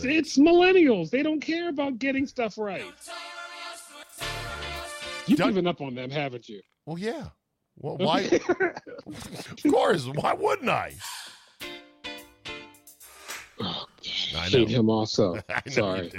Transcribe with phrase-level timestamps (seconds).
[0.00, 1.10] It's millennials.
[1.10, 2.84] They don't care about getting stuff right.
[5.26, 6.60] You've Don't- given up on them, haven't you?
[6.86, 7.24] Well, yeah.
[7.76, 8.20] Well, why?
[8.22, 10.06] of course.
[10.06, 10.94] Why wouldn't I?
[13.60, 13.86] Oh,
[14.36, 15.36] I Hate him also.
[15.48, 16.12] I Sorry.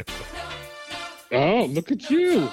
[1.31, 2.49] Oh, look at you.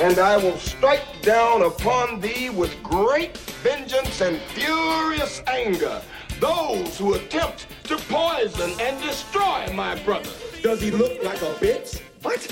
[0.00, 6.02] and I will strike down upon thee with great vengeance and furious anger
[6.40, 10.30] those who attempt to poison and destroy my brother.
[10.62, 12.00] Does he look like a bitch?
[12.22, 12.46] What?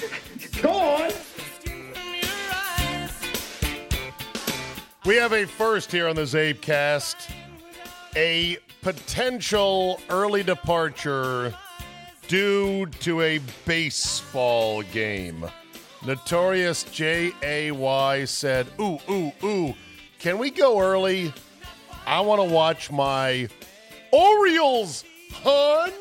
[0.62, 1.10] Go on.
[5.04, 7.30] We have a first here on the Zabe cast.
[8.16, 11.54] A potential early departure
[12.28, 15.44] due to a baseball game.
[16.06, 18.24] Notorious J.A.Y.
[18.26, 19.74] said, Ooh, ooh, ooh,
[20.18, 21.32] can we go early?
[22.06, 23.48] I want to watch my
[24.12, 25.04] Orioles,
[25.42, 25.92] hun.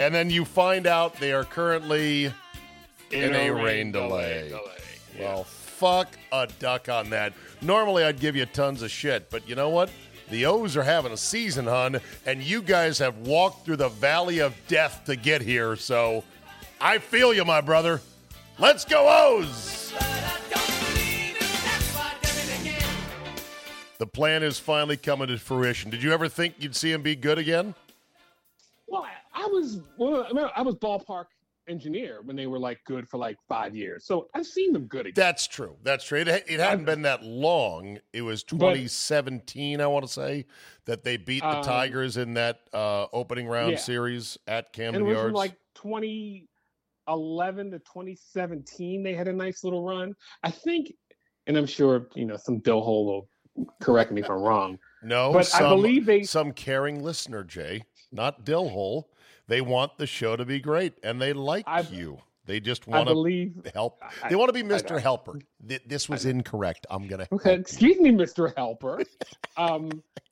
[0.00, 2.32] And then you find out they are currently
[3.10, 4.52] in, a, rain, delay.
[5.18, 7.32] Well, fuck a duck on that.
[7.60, 9.90] Normally, I'd give you tons of shit, but you know what?
[10.30, 14.40] The O's are having a season, hun, and you guys have walked through the valley
[14.40, 16.22] of death to get here, so
[16.80, 18.00] I feel you, my brother.
[18.58, 19.92] Let's go, O's!
[23.98, 25.90] The plan is finally coming to fruition.
[25.90, 27.74] Did you ever think you'd see him be good again?
[28.88, 31.26] Well, I, I was well, I was ballpark
[31.68, 34.06] engineer when they were like good for like five years.
[34.06, 35.12] So I've seen them good again.
[35.14, 35.76] That's true.
[35.82, 36.20] That's true.
[36.20, 37.98] It, it hadn't been that long.
[38.12, 40.46] It was 2017, I want to say,
[40.86, 43.78] that they beat the Um, Tigers in that uh, opening round yeah.
[43.78, 45.34] series at and Camden it was Yards.
[45.34, 50.92] like 2011 to 2017 they had a nice little run i think
[51.46, 53.28] and i'm sure you know some dillhole will
[53.80, 57.82] correct me if i'm wrong no, but some, i believe they some caring listener, Jay,
[58.12, 59.04] not Dillhole.
[59.46, 62.18] They want the show to be great, and they like I- you.
[62.46, 63.98] They just want to help.
[64.22, 64.98] I- They want to be Mr.
[64.98, 65.38] Helper.
[65.60, 66.86] This was incorrect.
[66.90, 67.28] I'm gonna.
[67.32, 69.02] okay excuse me mr helper
[69.58, 69.90] um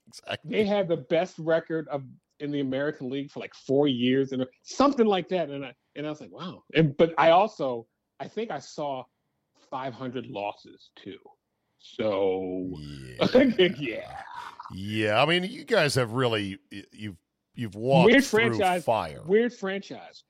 [0.08, 0.50] Exactly.
[0.50, 2.04] they had the best record of
[2.40, 6.06] in the american league for like four years and something like that and i and
[6.06, 7.86] i was like wow and but i also
[8.20, 9.02] i think i saw
[9.70, 11.18] 500 losses too
[11.78, 12.70] so
[13.18, 13.68] Yeah.
[13.78, 14.12] yeah
[14.72, 16.58] Yeah, I mean, you guys have really
[16.92, 17.16] you've
[17.56, 18.84] you've walked Weird franchise.
[18.84, 19.22] fire.
[19.26, 20.22] weird franchise.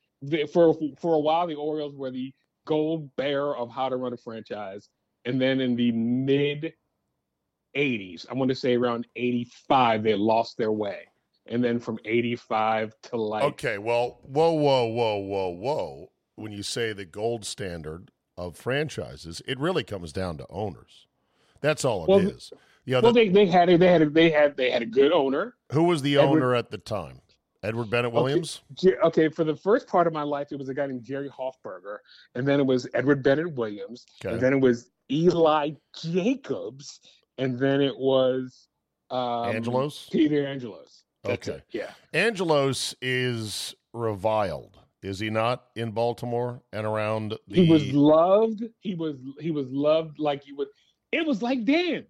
[0.52, 2.32] For for a while, the Orioles were the
[2.64, 4.88] gold bearer of how to run a franchise,
[5.24, 6.72] and then in the mid
[7.76, 11.00] '80s, I want to say around '85, they lost their way,
[11.46, 16.10] and then from '85 to like Okay, well, whoa, whoa, whoa, whoa, whoa.
[16.36, 21.06] When you say the gold standard of franchises, it really comes down to owners.
[21.60, 22.52] That's all it is.
[22.86, 24.70] Well, You know, well, the- they they had a, they had a, they had they
[24.70, 25.54] had a good owner.
[25.72, 27.20] who was the Edward- owner at the time?
[27.62, 28.60] Edward Bennett Williams.
[28.74, 31.28] Jer- Okay, for the first part of my life, it was a guy named Jerry
[31.28, 31.98] Hoffberger,
[32.36, 34.34] and then it was Edward Bennett Williams, Okay.
[34.34, 37.00] and then it was Eli Jacobs,
[37.38, 38.68] and then it was
[39.10, 40.08] um, Angelos?
[40.12, 41.04] Peter Angelos.
[41.24, 41.58] That's Okay.
[41.58, 41.90] it, Yeah.
[42.14, 47.54] Angelos is reviled, is he not, in Baltimore and around the?
[47.62, 48.62] He was loved.
[48.80, 50.68] He was he was loved like you would.
[51.10, 52.06] It was like Dan.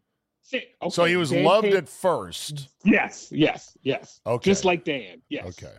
[0.49, 2.69] Say- so he was Dan loved came- at first.
[2.85, 4.21] Yes, yes, yes.
[4.25, 4.49] Okay.
[4.49, 5.21] Just like Dan.
[5.29, 5.47] Yes.
[5.47, 5.75] Okay.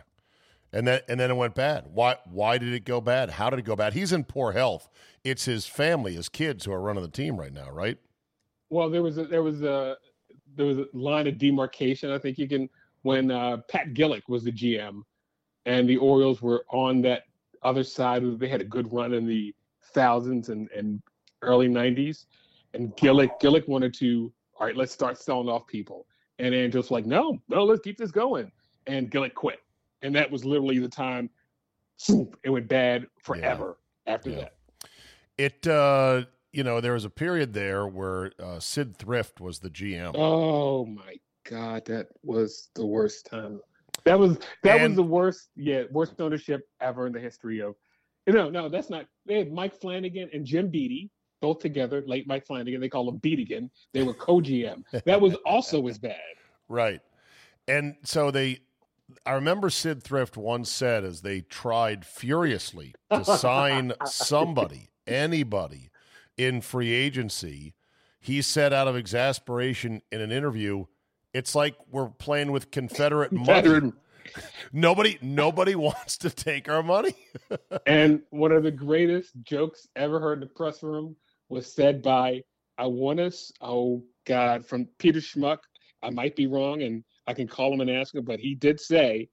[0.74, 1.86] And then and then it went bad.
[1.92, 3.30] Why why did it go bad?
[3.30, 3.94] How did it go bad?
[3.94, 4.90] He's in poor health.
[5.24, 7.96] It's his family, his kids who are running the team right now, right?
[8.68, 9.96] Well, there was a, there was a
[10.54, 12.10] there was a line of demarcation.
[12.10, 12.68] I think you can
[13.02, 15.00] when uh, Pat Gillick was the GM,
[15.64, 17.22] and the Orioles were on that
[17.62, 18.22] other side.
[18.38, 19.54] They had a good run in the
[19.94, 21.00] thousands and, and
[21.40, 22.26] early '90s,
[22.74, 26.06] and Gillick Gillick wanted to all right, let's start selling off people,
[26.38, 28.50] and Angelos was like, no, no, let's keep this going,
[28.86, 29.60] and Gillick quit,
[30.02, 31.30] and that was literally the time.
[31.96, 34.36] swoop, It went bad forever after Yeah.
[34.40, 34.54] that.
[35.36, 39.68] It uh you know, there was a period there where uh, Sid Thrift was the
[39.68, 40.12] GM.
[40.16, 43.60] Oh my god, that was the worst time.
[44.04, 47.74] That was that And- was the worst, yeah, worst ownership ever in the history of.
[48.26, 49.06] No, no, that's not.
[49.26, 51.10] They had Mike Flanagan and Jim Beattie
[51.40, 52.02] both together.
[52.06, 53.70] Late Mike Flanagan, they call him Beatigan.
[53.92, 54.84] They were co-GM.
[55.04, 56.16] That was also as bad.
[56.70, 57.00] Right.
[57.66, 58.60] And so they
[59.24, 65.90] I remember Sid Thrift once said as they tried furiously to sign somebody, anybody
[66.36, 67.74] in free agency,
[68.20, 70.84] he said out of exasperation in an interview,
[71.32, 73.92] it's like we're playing with Confederate money.
[74.72, 77.14] Nobody nobody wants to take our money.
[77.86, 81.16] And one of the greatest jokes ever heard in the press room
[81.48, 82.42] was said by
[82.78, 83.52] I want us.
[83.60, 85.58] Oh God, from Peter Schmuck.
[86.02, 88.78] I might be wrong, and I can call him and ask him, but he did
[88.78, 89.28] say,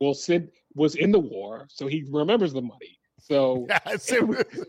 [0.00, 4.44] "Well, Sid was in the war, so he remembers the money." So was-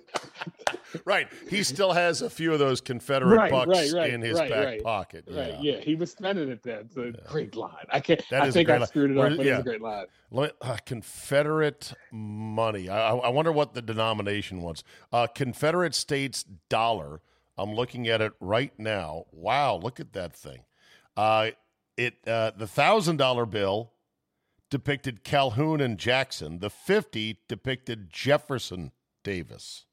[1.05, 1.27] right.
[1.49, 4.81] He still has a few of those Confederate Right, bucks right, right, in his back
[4.81, 5.25] pocket.
[5.27, 5.59] Yeah.
[5.61, 6.79] yeah, he was spending it then.
[6.85, 7.85] It's a great line.
[7.89, 8.23] I can't.
[8.29, 8.87] That I think I line.
[8.87, 9.59] screwed it up, but yeah.
[9.59, 10.05] it's a great line.
[10.61, 12.89] Uh, Confederate money.
[12.89, 14.83] I, I wonder what the denomination was.
[15.11, 17.21] Uh, Confederate States dollar.
[17.57, 19.25] I'm looking at it right now.
[19.31, 20.63] Wow, look at that thing.
[21.17, 21.51] Uh,
[21.97, 23.91] it uh, the thousand dollar bill
[24.69, 26.59] depicted Calhoun and Jackson.
[26.59, 28.91] The fifty depicted Jefferson
[29.23, 29.85] Davis.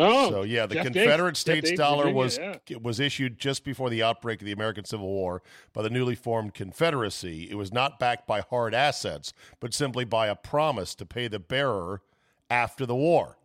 [0.00, 2.38] Oh, so yeah, the Jeff Confederate Jeff States Davis, dollar Virginia, was
[2.68, 2.76] yeah.
[2.80, 5.42] was issued just before the outbreak of the American Civil War
[5.72, 7.48] by the newly formed Confederacy.
[7.50, 11.38] It was not backed by hard assets, but simply by a promise to pay the
[11.38, 12.02] bearer
[12.48, 13.38] after the war.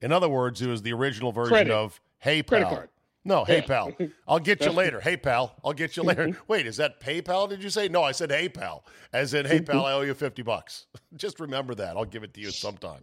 [0.00, 1.72] In other words, it was the original version Credit.
[1.72, 2.84] of "Hey pal."
[3.24, 3.66] No, hey Yeah.
[3.66, 3.92] pal,
[4.28, 5.00] I'll get you later.
[5.00, 6.36] Hey pal, I'll get you later.
[6.48, 7.48] Wait, is that PayPal?
[7.48, 7.88] Did you say?
[7.88, 10.86] No, I said hey pal, as in hey pal, I owe you fifty bucks.
[11.16, 11.96] Just remember that.
[11.96, 13.02] I'll give it to you sometime.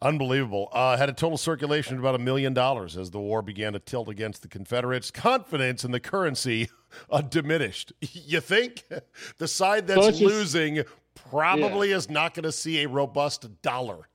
[0.00, 0.68] Unbelievable.
[0.72, 3.78] Uh, had a total circulation of about a million dollars as the war began to
[3.80, 5.10] tilt against the Confederates.
[5.10, 6.68] Confidence in the currency
[7.10, 7.92] uh, diminished.
[8.12, 8.84] You think
[9.38, 10.82] the side that's So it's just- losing
[11.30, 14.08] probably is not going to see a robust dollar.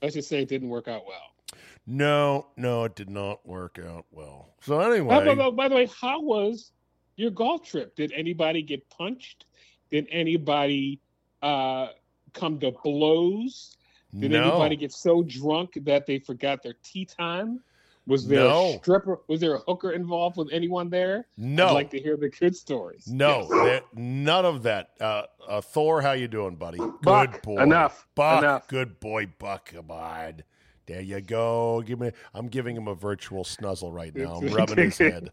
[0.00, 1.20] Let's just say it didn't work out well.
[1.86, 4.54] No, no, it did not work out well.
[4.62, 6.70] So By, anyway, by- by the way, how was
[7.16, 7.96] your golf trip?
[7.96, 9.46] Did anybody get punched?
[9.90, 11.00] Did anybody
[11.42, 11.88] uh,
[12.32, 13.76] come to blows?
[14.18, 14.42] Did no.
[14.42, 17.60] anybody get so drunk that they forgot their tee time?
[18.06, 18.74] Was there No.
[18.74, 19.20] a stripper?
[19.28, 21.28] Was there a hooker involved with anyone there?
[21.36, 21.68] No.
[21.68, 23.06] I'd like to hear the good stories.
[23.06, 23.48] No, Yes.
[23.50, 24.90] there- none of that.
[25.00, 26.78] Uh, uh, Thor, how you doing, buddy?
[26.78, 27.62] Good boy.
[27.62, 28.66] enough, Buck, enough.
[28.68, 29.66] good boy, Buck.
[29.72, 30.42] Come on.
[30.86, 31.82] There you go.
[31.86, 32.10] Give me.
[32.34, 34.36] I'm giving him a virtual snuzzle right now.
[34.40, 35.30] I'm rubbing his head.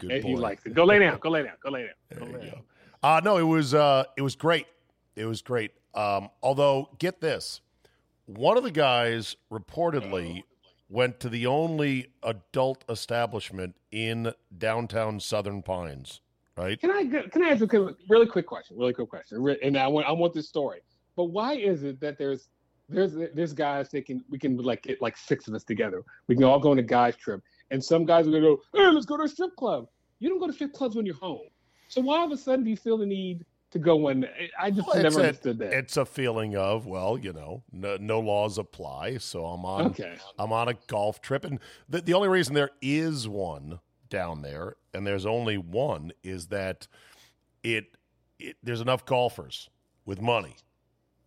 [0.00, 0.28] Good And boy.
[0.28, 0.72] he likes it.
[0.74, 1.18] Go lay down.
[1.18, 1.56] Go lay down.
[1.62, 1.90] Go lay down.
[2.18, 2.60] Go There lay you down.
[3.02, 3.08] go.
[3.08, 4.66] Uh, no, it was uh, it was great.
[5.14, 5.72] It was great.
[5.94, 7.60] Um, although, get this,
[8.28, 10.70] one of the guys reportedly oh.
[10.88, 16.20] went to the only adult establishment in downtown Southern Pines.
[16.56, 16.78] Right?
[16.80, 18.76] Can I can I ask a really quick question?
[18.76, 19.56] Really quick question.
[19.62, 20.80] And I want I want this story.
[21.16, 22.48] But why is it that there's
[22.88, 26.04] there's there's guys that can we can like get like six of us together.
[26.26, 28.86] We can all go on a guys trip, and some guys are gonna go, hey,
[28.88, 29.86] let's go to a strip club.
[30.18, 31.48] You don't go to strip clubs when you're home.
[31.88, 34.26] So why all of a sudden do you feel the need to go in.
[34.58, 35.72] I just Well, never a- understood that.
[35.72, 40.16] It's a feeling of well, you know, no, no laws apply, so I'm on okay.
[40.38, 41.58] I'm on a golf trip, and
[41.88, 46.88] the, the only reason there is one down there, and there's only one, is that
[47.62, 47.86] it,
[48.38, 49.68] it there's enough golfers
[50.06, 50.56] with money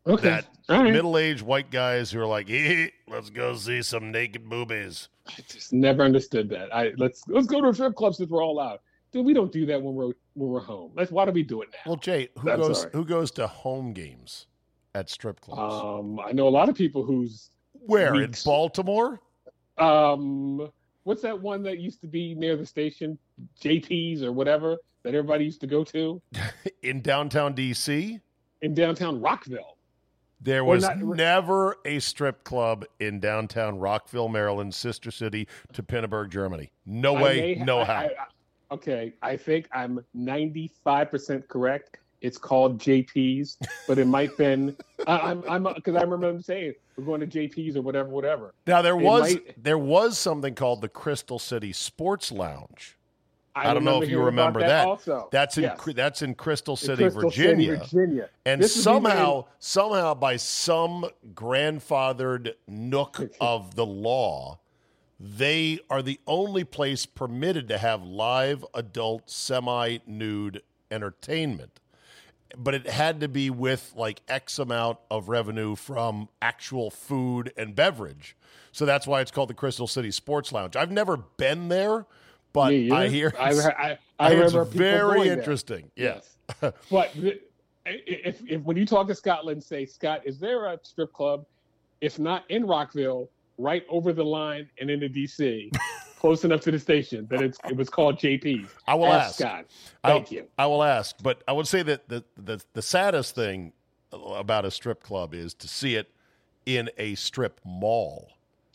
[0.08, 0.30] Okay.
[0.30, 0.92] that right.
[0.92, 5.10] middle-aged white guys who are like, "Eh, let's go see some naked boobies.
[5.28, 6.74] I just never understood that.
[6.76, 8.82] I let's let's go to a strip club since we're all out.
[9.12, 10.92] Dude, we don't do that when we're when we're home.
[10.96, 11.80] Let's why do we do it now?
[11.92, 12.94] Well, Jay, who That's goes right.
[12.96, 14.48] who goes to home games
[14.96, 15.74] at strip clubs?
[15.84, 18.34] Um, I know a lot of people who's Where in.
[18.46, 19.20] Baltimore?
[19.78, 20.70] um,
[21.04, 23.18] what's that one that used to be near the station,
[23.62, 26.22] JP's or whatever that everybody used to go to
[26.84, 28.20] In downtown D.C.
[28.62, 29.78] in downtown Rockville.
[30.44, 36.30] There was not- never a strip club in downtown Rockville, Maryland, sister city to Pinneberg,
[36.30, 36.72] Germany.
[36.86, 37.94] No I way, may- no I- how.
[37.94, 38.10] I-
[38.72, 41.98] okay, I think I'm 95% correct.
[42.22, 46.74] It's called JP's, but it might been I, I'm I'm because I remember them saying
[46.96, 48.54] we're going to JP's or whatever, whatever.
[48.68, 52.98] now there it was might- there was something called the Crystal City Sports Lounge.
[53.54, 54.88] I don't know if you remember that.
[54.88, 55.80] Also, That's in Yes.
[55.94, 57.76] That's in Crystal In City, Crystal Virginia.
[57.78, 58.30] Virginia.
[58.46, 64.60] And This somehow, somehow, by some grandfathered nook of the law,
[65.24, 71.80] they are the only place permitted to have live adult semi nude entertainment.
[72.58, 77.76] But it had to be with like X amount of revenue from actual food and
[77.76, 78.36] beverage.
[78.72, 80.76] So that's why it's called the Crystal City Sports Lounge.
[80.76, 82.06] I've never been there,
[82.52, 85.38] but I hear I, it's, I, I, hear it's very going there.
[85.38, 85.92] interesting.
[85.96, 86.38] Yes.
[86.90, 87.12] But
[87.86, 91.46] if, if when you talk to Scotland, say, Scott, is there a strip club,
[92.02, 93.30] if not in Rockville,
[93.62, 95.72] right over the line and into DC,
[96.20, 98.70] close enough to the station that it's it was called JP's?
[98.88, 99.36] I will ask.
[99.40, 99.66] Scott.
[100.04, 100.48] I'll- Thank you.
[100.58, 103.74] I will ask, but I would say that the, the the saddest thing
[104.12, 106.10] about a strip club is to see it
[106.66, 108.30] in a strip mall.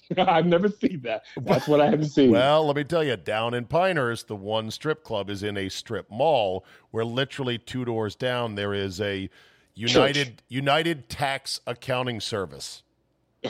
[0.16, 1.24] I've never seen that.
[1.42, 2.30] That's what I haven't seen.
[2.30, 5.68] Well, let me tell you, down in Pinehurst, the one strip club is in a
[5.68, 9.28] strip mall where literally two doors down there is a
[9.74, 12.82] United United Tax Accounting Service.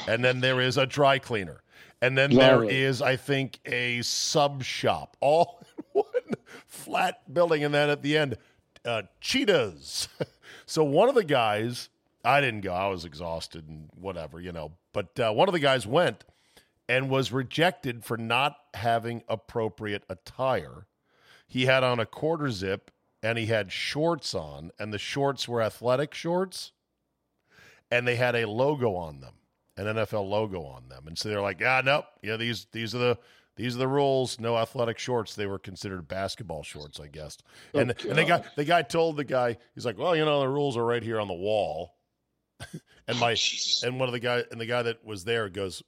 [0.08, 1.62] And then there is a dry cleaner.
[2.02, 2.76] And then there Lovely.
[2.76, 6.34] is, I think, a sub shop, all in one
[6.66, 7.64] flat building.
[7.64, 8.36] And then at the end,
[8.84, 10.08] uh, cheetahs.
[10.66, 11.88] so one of the guys,
[12.24, 14.72] I didn't go, I was exhausted and whatever, you know.
[14.92, 16.24] But uh, one of the guys went
[16.88, 20.86] and was rejected for not having appropriate attire.
[21.48, 22.90] He had on a quarter zip
[23.22, 26.72] and he had shorts on, and the shorts were athletic shorts,
[27.90, 29.34] and they had a logo on them,
[29.76, 31.06] an NFL logo on them.
[31.06, 33.18] And so they're like, ah, nope, yeah, these these are the
[33.56, 34.38] these are the rules.
[34.38, 35.34] No athletic shorts.
[35.34, 37.38] They were considered basketball shorts, I guess.
[37.74, 40.40] And Oh, and the guy the guy told the guy, he's like, well, you know,
[40.40, 41.94] the rules are right here on the wall.
[43.08, 43.36] and my
[43.82, 45.82] and one of the guy and the guy that was there goes,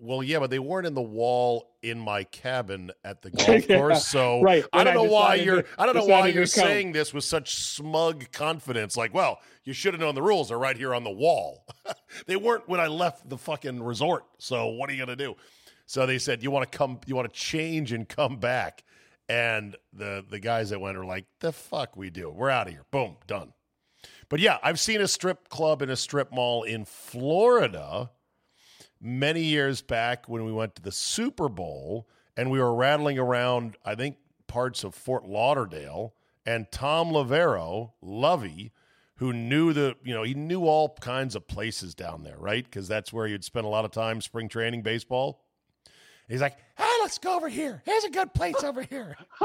[0.00, 3.76] well, yeah, but they weren't in the wall in my cabin at the golf Yeah,
[3.76, 4.06] course.
[4.06, 4.64] So right.
[4.72, 7.54] I don't I know why you're I don't know why you're saying this with such
[7.54, 8.96] smug confidence.
[8.96, 11.66] Like, well, you should have known the rules are right here on the wall.
[12.26, 14.24] they weren't when I left the fucking resort.
[14.38, 15.36] So what are you gonna do?
[15.86, 18.84] So they said, you want to come, you want to change and come back.
[19.28, 22.30] And the the guys that went are like, the fuck we do.
[22.30, 22.84] We're out of here.
[22.90, 23.52] Boom, done.
[24.28, 28.10] But yeah, I've seen a strip club in a strip mall in Florida
[29.00, 33.76] many years back when we went to the Super Bowl and we were rattling around,
[33.84, 34.16] I think,
[34.46, 36.14] parts of Fort Lauderdale.
[36.46, 38.72] And Thom Loverro, Lovey,
[39.16, 42.64] who knew the, you know, he knew all kinds of places down there, right?
[42.64, 45.44] Because that's where you'd spend a lot of time spring training baseball.
[46.28, 47.82] He's like, hey, let's go over here.
[47.84, 49.16] Here's a good place over here.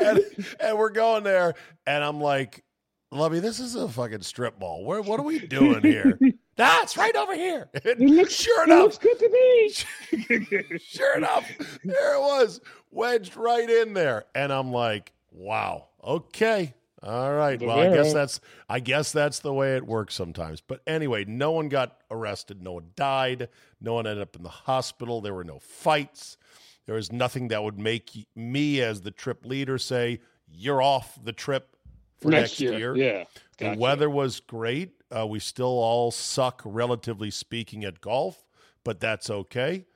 [0.00, 0.20] and,
[0.60, 1.54] and we're going there,
[1.86, 2.64] and I'm like,
[3.10, 4.84] Lovey, this is a fucking strip mall.
[4.84, 6.18] Where, what are we doing here?
[6.56, 7.68] That's right over here.
[7.84, 10.78] It looks, sure it enough, looks good to me.
[10.78, 11.50] sure enough,
[11.84, 14.24] there it was, wedged right in there.
[14.34, 16.74] And I'm like, wow, okay.
[17.02, 17.60] All right.
[17.60, 20.62] Well, I guess that's I guess that's the way it works sometimes.
[20.62, 24.48] But anyway, no one got arrested, no one died, no one ended up in the
[24.48, 26.38] hospital, there were no fights.
[26.86, 30.20] There was nothing that would make me as the trip leader say,
[30.50, 31.76] "You're off the trip
[32.20, 33.24] for next, year." Yeah.
[33.58, 34.92] The weather was great.
[35.14, 38.44] Uh, we still all suck, relatively speaking, at golf,
[38.82, 39.86] but that's okay.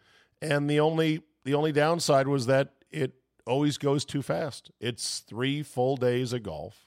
[0.40, 3.14] And the only the only downside was that it
[3.46, 4.70] always goes too fast.
[4.80, 6.86] It's three full days of golf,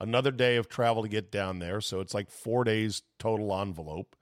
[0.00, 4.16] another day of travel to get down there, so it's like four days total envelope.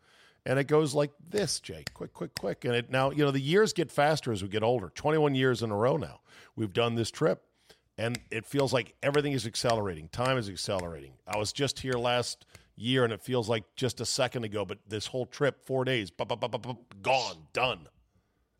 [0.47, 2.65] And it goes like this, Jake, quick, quick, quick.
[2.67, 4.91] And it now, you know, the years get faster as we get older.
[4.95, 6.21] 21 years in a row now.
[6.55, 7.43] We've done this trip
[7.97, 10.09] and it feels like everything is accelerating.
[10.09, 11.13] Time is accelerating.
[11.27, 12.45] I was just here last
[12.77, 14.65] year, and it feels like just a second ago.
[14.65, 16.11] But this whole trip, four days,
[17.03, 17.89] gone, done.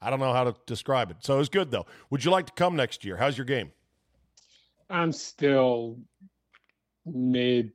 [0.01, 1.19] I don't know how to describe it.
[1.21, 1.87] So it was good though.
[2.11, 3.17] Would you like to come next year?
[3.17, 3.73] How's your game?
[4.91, 5.99] I'm still
[7.07, 7.73] mid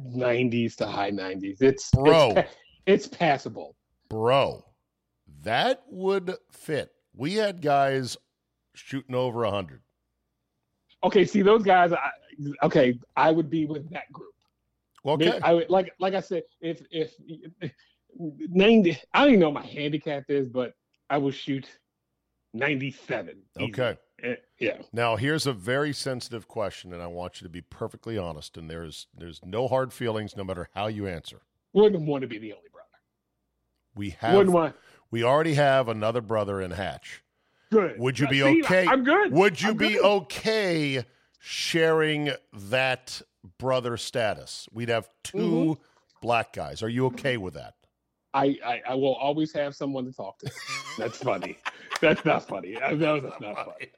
[0.00, 1.60] 90s to high 90s.
[1.60, 2.32] It's Bro.
[2.36, 3.76] It's, it's passable.
[4.08, 4.64] Bro,
[5.42, 6.92] that would fit.
[7.14, 8.16] We had guys
[8.74, 9.82] shooting over 100.
[11.04, 11.92] Okay, see those guys.
[11.92, 12.10] I,
[12.62, 14.32] okay, I would be with that group.
[15.06, 15.38] Okay.
[15.42, 17.14] I would like like I said, if if
[18.18, 20.74] ninety, I don't even know what my handicap is, but
[21.10, 21.68] I will shoot
[22.52, 23.42] ninety seven.
[23.60, 23.96] Okay.
[24.22, 24.78] Eh, yeah.
[24.92, 28.56] Now, here's a very sensitive question, and I want you to be perfectly honest.
[28.56, 31.42] And there's there's no hard feelings, no matter how you answer.
[31.72, 32.88] Wouldn't want to be the only brother.
[33.94, 34.74] We have Wouldn't want.
[35.10, 37.22] we already have another brother in Hatch.
[37.70, 37.98] Good.
[37.98, 38.86] Would you uh, be See, okay?
[38.88, 39.30] I'm good.
[39.32, 40.04] Would you I'm be good.
[40.04, 41.04] okay
[41.38, 43.22] sharing that
[43.58, 44.68] brother status?
[44.72, 45.72] We'd have 2 Mm-hmm.
[46.20, 46.82] black guys.
[46.82, 47.74] Are you okay with that?
[48.34, 50.50] I, I I will always have someone to talk to.
[50.98, 51.56] That's funny.
[52.02, 52.76] That's not funny.
[52.76, 53.88] Uh, that's not funny.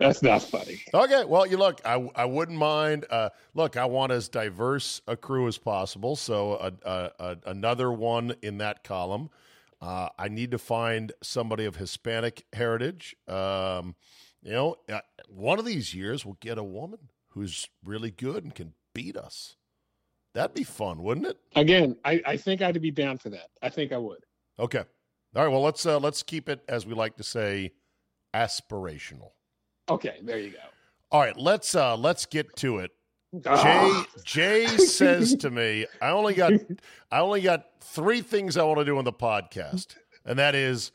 [0.00, 0.82] That's not funny.
[0.92, 3.06] Okay, well, you look, I, I wouldn't mind.
[3.08, 6.16] Uh, look, I want as diverse a crew as possible.
[6.16, 9.30] So a, a, a, another one in that column.
[9.80, 13.14] Uh, I need to find somebody of Hispanic heritage.
[13.28, 13.94] Um,
[14.42, 18.54] you know, uh, one of these years we'll get a woman who's really good and
[18.54, 19.54] can beat us.
[20.34, 21.38] That'd be fun, wouldn't it?
[21.54, 23.48] Again, I, I think I'd be down for that.
[23.62, 24.18] I think I would.
[24.58, 24.82] Okay.
[25.36, 25.48] All right.
[25.52, 27.70] Well, let's uh, let's keep it as we like to say,
[28.34, 29.30] aspirational.
[29.88, 30.58] Okay, there you go.
[31.12, 31.36] All right.
[31.36, 32.90] Let's uh, let's get to it.
[33.34, 34.06] Jay Ah.
[34.24, 36.52] Jay says to me, I only got
[37.12, 40.90] I only got three things I want to do on the podcast, and that is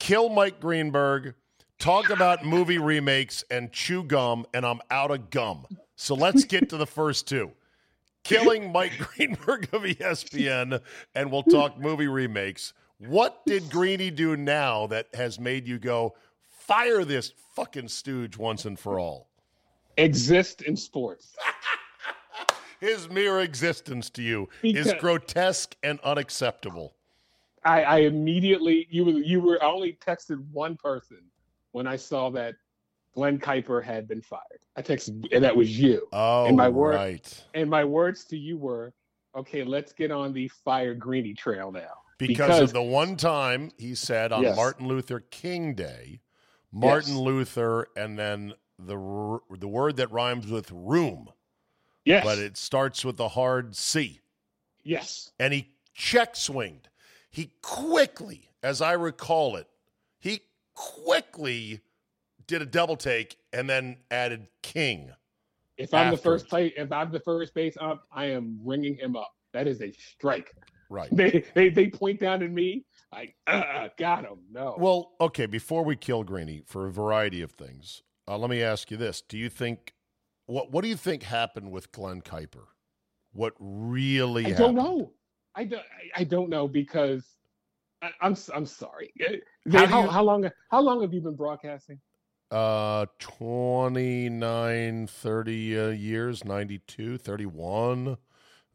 [0.00, 1.34] kill Mike Greenberg,
[1.78, 5.66] talk about movie remakes, and chew gum, and I'm out of gum.
[5.96, 7.52] So let's get to the first two.
[8.24, 10.80] Killing Mike Greenberg of ESPN,
[11.14, 12.72] and we'll talk movie remakes.
[12.98, 16.14] What did Greeny do now that has made you go,
[16.48, 19.28] fire this fucking stooge once and for all?
[19.96, 21.36] exist in sports.
[22.80, 26.94] His mere existence to you is grotesque and unacceptable.
[27.64, 31.18] I, I immediately you were you were I only texted one person
[31.70, 32.56] when I saw that
[33.14, 34.60] Glen Kuiper had been fired.
[34.76, 36.08] I texted and that was you.
[36.12, 37.44] Oh, And my word- right.
[37.54, 38.92] And my words to you were,
[39.34, 41.98] okay, let's get on the fire greeny trail now.
[42.18, 44.56] Because, of the one time he said on Yes.
[44.56, 46.20] Martin Luther King Day,
[46.70, 47.20] Martin Yes.
[47.20, 48.96] Luther, and then the
[49.50, 51.28] the word that rhymes with room,
[52.04, 52.24] Yes.
[52.24, 54.20] but it starts with the hard C.
[54.84, 55.32] yes.
[55.38, 56.88] And he check swinged.
[57.30, 59.66] He quickly, as I recall it,
[60.20, 60.42] he
[60.74, 61.80] quickly
[62.52, 65.10] did a double take and then added King.
[65.78, 69.16] If I'm the first play, if I'm the first base up, I am ringing him
[69.16, 69.32] up.
[69.54, 70.54] That is a strike.
[70.90, 71.08] Right.
[71.16, 72.84] They they, they point down at me.
[73.10, 74.40] I uh, got him.
[74.50, 74.76] No.
[74.78, 78.90] Well, okay, before we kill Greeny for a variety of things, uh, let me ask
[78.90, 79.22] you this.
[79.22, 79.94] Do you think
[80.46, 82.66] what what do you think happened with Glen Kuiper?
[83.32, 84.76] What really I happened?
[84.76, 85.12] don't know.
[85.54, 85.82] I don't.
[86.16, 87.24] I- don't know because
[88.02, 88.32] I, I'm.
[88.32, 89.12] s- I'm sorry.
[89.70, 90.50] How How, how, you- how long?
[90.70, 91.98] How long have you been broadcasting?
[92.52, 98.18] Uh 29 30 uh, years, 92, 31,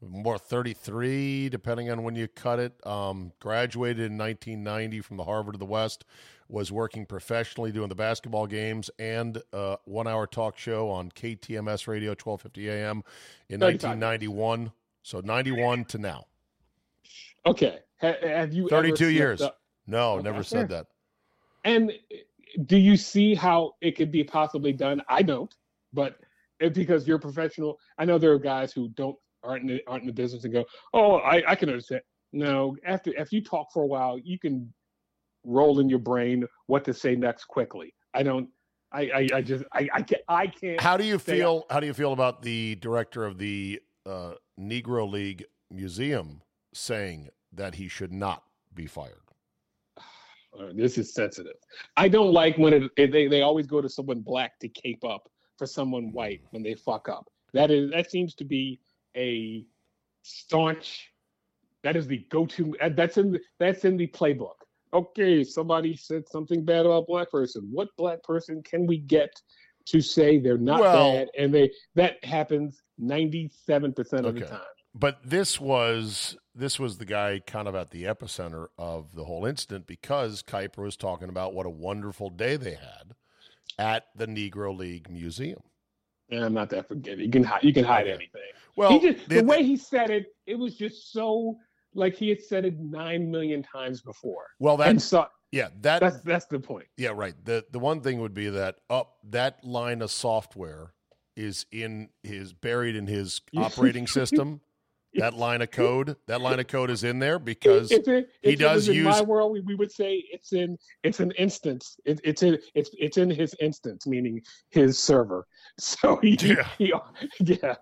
[0.02, 2.84] more 33 depending on when you cut it.
[2.84, 6.04] Um graduated in 1990 from the Harvard of the West.
[6.48, 11.86] Was working professionally doing the basketball games and uh, one hour talk show on KTMS
[11.86, 13.02] radio, 1250 AM
[13.50, 14.72] in 1991.
[15.02, 16.24] So 91 to now.
[17.44, 17.80] Okay.
[18.00, 18.66] Ha, have you?
[18.68, 19.42] 32 slept years.
[19.86, 20.86] No, Okay, never said that.
[21.64, 21.92] And
[22.66, 25.02] do you see how it could be possibly done?
[25.08, 25.54] I don't,
[25.92, 26.16] but
[26.60, 30.02] it, because you're professional, I know there are guys who don't aren't in the, aren't
[30.02, 32.02] in the business and go, oh, I, I can understand.
[32.32, 34.72] No, after after you talk for a while, you can
[35.44, 37.94] roll in your brain what to say next quickly.
[38.14, 38.48] I don't.
[38.90, 40.80] I, I, I just I, I can't I can't.
[40.80, 41.64] How do you feel?
[41.70, 46.42] How do you feel about the director of the uh, Negro League Museum
[46.74, 49.27] saying that he should not be fired?
[50.58, 51.56] Uh, this is sensitive.
[51.96, 55.04] I don't like when it, it, they they always go to someone black to cape
[55.04, 57.30] up for someone white when they fuck up.
[57.52, 58.80] That is that seems to be
[59.16, 59.64] a
[60.22, 61.10] staunch.
[61.84, 62.76] That is the go-to.
[62.90, 64.56] That's in the, that's in the playbook.
[64.92, 67.68] Okay, somebody said something bad about black person.
[67.70, 69.30] What black person can we get
[69.86, 71.28] to say they're not well, bad?
[71.38, 74.44] And they that happens ninety-seven percent of okay.
[74.44, 74.60] the time.
[74.94, 79.46] But this was this was the guy kind of at the epicenter of the whole
[79.46, 83.14] incident because Kuiper was talking about what a wonderful day they had
[83.78, 85.60] at the Negro League Museum.
[86.30, 87.24] And I'm not that forgiving.
[87.24, 88.12] You can hide, you can hide okay.
[88.12, 88.40] anything.
[88.76, 91.56] Well, just, the way he said it, it was just so
[91.94, 94.46] like he had said it nine million times before.
[94.58, 96.86] Well, that's so, yeah, that that's that's the point.
[96.96, 97.34] Yeah, right.
[97.44, 100.92] The the one thing would be that up that line of software
[101.34, 104.60] is in his buried in his operating system
[105.14, 108.50] that line of code that line of code is in there because if it, if
[108.50, 111.98] he does use in my world we, we would say it's in it's an instance.
[112.04, 115.46] It, it's in it's it's in his instance meaning his server.
[115.80, 116.68] So he, yeah.
[116.76, 116.92] he,
[117.38, 117.74] yeah.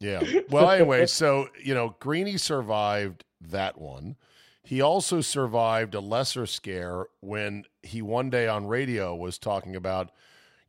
[0.00, 0.40] Yeah.
[0.50, 4.16] Well anyway so you know greeny survived that one.
[4.64, 10.10] He also survived a lesser scare when he one day on radio was talking about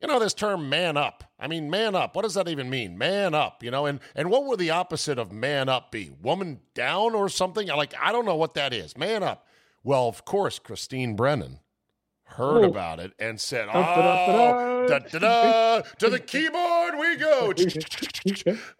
[0.01, 1.23] you know this term man up.
[1.39, 2.15] I mean man up.
[2.15, 2.97] What does that even mean?
[2.97, 3.85] Man up you know?
[3.85, 6.11] And and what would the opposite of man up be?
[6.21, 7.67] Woman down or something?
[7.67, 8.97] Like i don't know what that is.
[8.97, 9.47] Man up.
[9.83, 11.59] Well of course christine brennan
[12.23, 12.69] heard oh.
[12.69, 17.53] about it and said oh da, da, da, to the keyboard we go.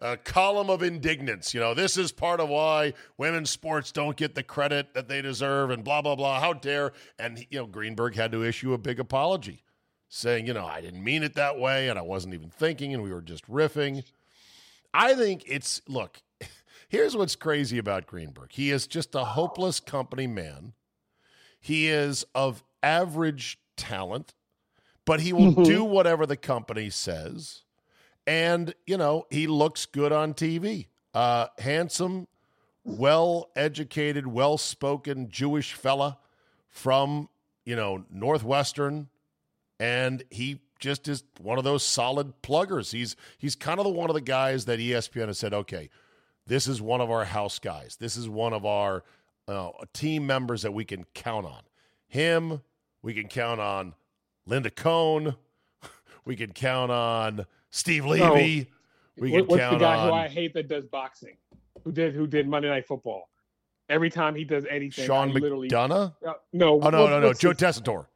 [0.00, 1.52] A column of indignance.
[1.52, 5.20] You know this is part of why women's sports don't get the credit that they
[5.20, 6.40] deserve and blah blah blah.
[6.40, 9.64] How dare and you know greenberg had to issue a big apology
[10.10, 13.02] saying, you know, I didn't mean it that way and I wasn't even thinking and
[13.02, 14.02] we were just riffing.
[14.92, 16.20] I think it's, look,
[16.88, 18.50] here's what's crazy about Greenberg.
[18.52, 20.72] He is just a hopeless company man.
[21.60, 24.34] He is of average talent,
[25.04, 25.62] but he will mm-hmm.
[25.62, 27.62] do whatever the company says.
[28.26, 30.88] And, you know, he looks good on TV.
[31.14, 32.26] Uh, handsome,
[32.82, 36.18] well educated, well spoken Jewish fella
[36.68, 37.28] from,
[37.64, 39.08] you know, Northwestern
[39.80, 42.92] and he just is one of those solid pluggers.
[42.92, 45.88] He's he's kind of the one of the guys that ESPN has said, okay,
[46.46, 47.96] this is one of our house guys.
[47.98, 49.02] This is one of our
[49.48, 51.62] uh, team members that we can count on.
[52.06, 52.60] Him,
[53.02, 53.94] we can count on
[54.46, 55.34] Linda Cohn.
[56.26, 58.68] We can count on Steve Levy.
[58.68, 59.48] Oh, we can count.
[59.48, 61.38] what's count the guy on, who I hate that does boxing?
[61.82, 63.30] Who did who did Monday Night Football?
[63.88, 66.14] Every time he does anything, Sean I McDonough.
[66.24, 68.06] Uh, no, oh no, no, no, Joe Tessitore.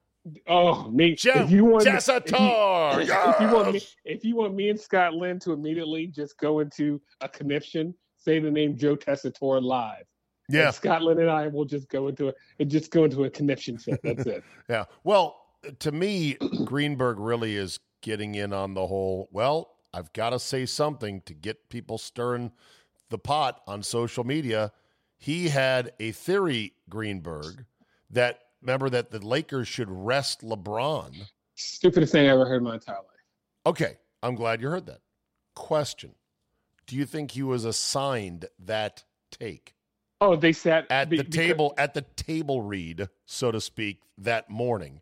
[0.48, 1.14] Oh, me.
[1.14, 4.80] Joe if you want, if you, if, you, want me, if you want me and
[4.80, 10.04] Scott Lynn to immediately just go into a conniption, say the name Joe Tessitore live.
[10.48, 13.30] Yeah, and Scotland and I will just go into it and just go into a
[13.30, 14.00] conniption fit.
[14.02, 14.44] That's it.
[14.68, 14.84] yeah.
[15.02, 15.36] Well,
[15.78, 16.34] to me,
[16.64, 19.28] Greenberg really is getting in on the whole.
[19.32, 22.52] Well, I've got to say something to get people stirring
[23.10, 24.72] the pot on social media.
[25.16, 27.64] He had a theory, Greenberg,
[28.10, 31.28] that remember that the Lakers should rest LeBron.
[31.54, 33.04] Stupidest thing I ever heard in my entire life.
[33.66, 35.00] Okay, I'm glad you heard that.
[35.54, 36.14] Question:
[36.86, 39.74] Do you think he was assigned that take?
[40.20, 44.00] Oh, they sat at be, the table because, at the table read, so to speak,
[44.18, 45.00] that morning.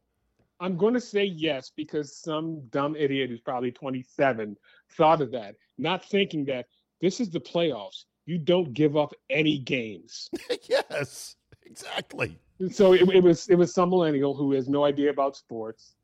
[0.60, 4.56] I'm going to say yes because some dumb idiot who's probably 27
[4.96, 6.66] thought of that, not thinking that
[7.00, 8.04] this is the playoffs.
[8.26, 10.30] You don't give up any games.
[10.68, 12.38] yes, exactly
[12.70, 15.94] so it, it, was it was some millennial who has no idea about sports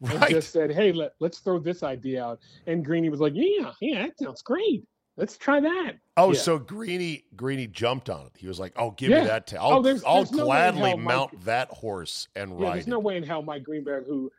[0.00, 0.14] right.
[0.14, 3.72] and just said, "Hey, let, let's throw this idea out." And Greeny was like, "Yeah,
[3.80, 4.84] yeah, that sounds great.
[5.16, 6.38] Let's try that." Oh, yeah.
[6.38, 8.32] so Greeny Greeny jumped on it.
[8.36, 9.22] He was like, "Oh, give yeah.
[9.22, 9.46] me that.
[9.46, 12.74] T- I'll, oh, there's, I'll there's gladly no mount Mike, that horse and yeah, ride."
[12.76, 12.90] There's it.
[12.90, 14.30] no way in hell Mike Greenberg, who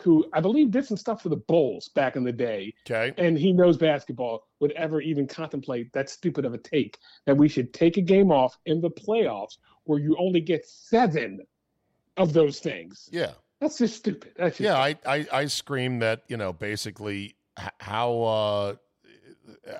[0.00, 3.38] who I believe did some stuff for the Bulls back in the day, okay, and
[3.38, 7.72] he knows basketball, would ever even contemplate that stupid of a take that we should
[7.72, 11.40] take a game off in the playoffs where you only get seven
[12.16, 13.08] of those things.
[13.12, 13.32] Yeah.
[13.60, 14.32] That's just stupid.
[14.36, 17.36] That's just yeah, I, I, I scream that, you know, basically
[17.80, 18.74] how uh,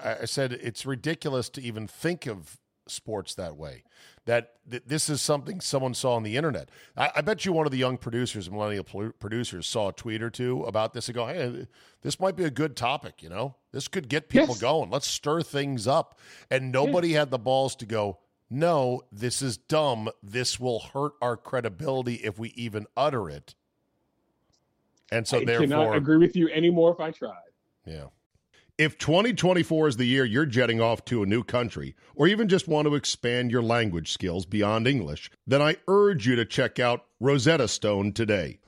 [0.03, 3.85] I said it's ridiculous to even think of sports that way.
[4.25, 6.71] That th- this is something someone saw on the internet.
[6.97, 10.23] I, I bet you one of the young producers, millennial pl- producers, saw a tweet
[10.23, 11.66] or two about this and go, "Hey,
[12.03, 13.23] this might be a good topic.
[13.23, 14.61] You know, this could get people Yes.
[14.61, 14.90] going.
[14.90, 16.19] Let's stir things up."
[16.51, 18.19] And nobody had the balls to go.
[18.48, 20.09] No, this is dumb.
[20.22, 23.54] This will hurt our credibility if we even utter it.
[25.11, 27.35] And so, therefore, I therefore, cannot agree with you anymore if I tried.
[27.85, 28.06] yeah.
[28.78, 32.68] If 2024 is the year you're jetting off to a new country, or even just
[32.68, 37.06] want to expand your language skills beyond English, then I urge you to check out
[37.18, 38.59] Rosetta Stone today.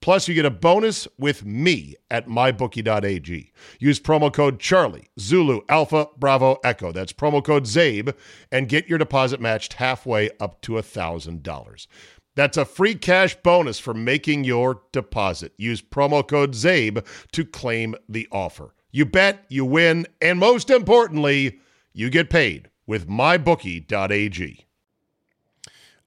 [0.00, 3.52] Plus, you get a bonus with me at mybookie.ag.
[3.78, 6.90] Use promo code Charlie, Zulu, Alpha, Bravo, Echo.
[6.90, 8.14] That's promo code ZABE
[8.50, 11.86] and get your deposit matched halfway up to $1,000.
[12.34, 15.52] That's a free cash bonus for making your deposit.
[15.58, 18.74] Use promo code ZABE to claim the offer.
[18.90, 21.60] You bet, you win, and most importantly,
[21.92, 24.64] you get paid with mybookie.ag.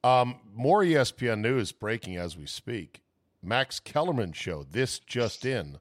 [0.03, 3.02] Um, more ESPN news breaking as we speak.
[3.43, 5.79] Max Kellerman show, this just in,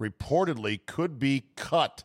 [0.00, 2.04] reportedly could be cut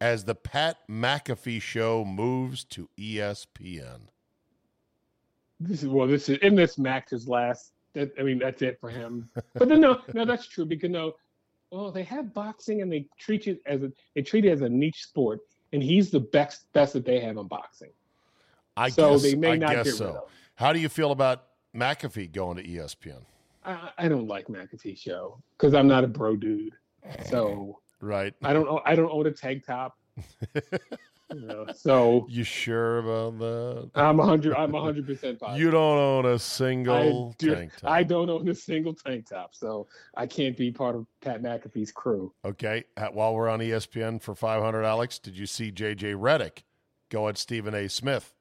[0.00, 4.08] as the Pat McAfee show moves to ESPN.
[5.60, 7.72] This is well, this is in this Max his last.
[7.94, 9.28] That, I mean, that's it for him.
[9.54, 11.14] But then no, no, that's true because no,
[11.70, 14.68] well, they have boxing and they treat it as a they treat it as a
[14.68, 15.40] niche sport,
[15.72, 17.90] and he's the best best that they have in boxing.
[18.76, 20.28] I So guess, they may I not guess get so.
[20.54, 23.22] How do you feel about McAfee going to ESPN?
[23.68, 26.74] I, I don't like McAfee show because I'm not a bro dude.
[27.26, 28.34] So Right.
[28.42, 29.98] I don't own, I don't own a tank top.
[30.54, 33.90] you know, so You sure about that?
[33.94, 35.60] I'm hundred I'm hundred percent positive.
[35.60, 37.90] You don't own a single do, tank top.
[37.90, 41.92] I don't own a single tank top, so I can't be part of Pat McAfee's
[41.92, 42.32] crew.
[42.44, 42.84] Okay.
[43.12, 46.62] While we're on ESPN for 500, Alex, did you see JJ Redick
[47.10, 47.88] go at Stephen A.
[47.88, 48.34] Smith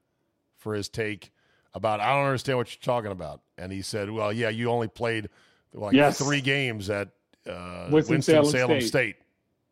[0.55, 1.31] for his take
[1.77, 3.41] about, I don't understand what you're talking about?
[3.57, 5.29] And he said, well, yeah, you only played
[5.73, 6.17] like Yes.
[6.19, 7.09] three games at
[7.47, 8.87] uh, Winston-Salem Winston-Salem State.
[8.87, 9.15] State.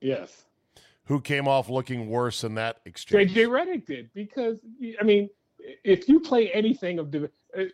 [0.02, 0.46] Yes.
[1.06, 3.34] Who came off looking worse in that exchange?
[3.34, 4.58] JJ Redick did because
[5.00, 5.30] I mean,
[5.84, 7.66] if you play anything of div- uh,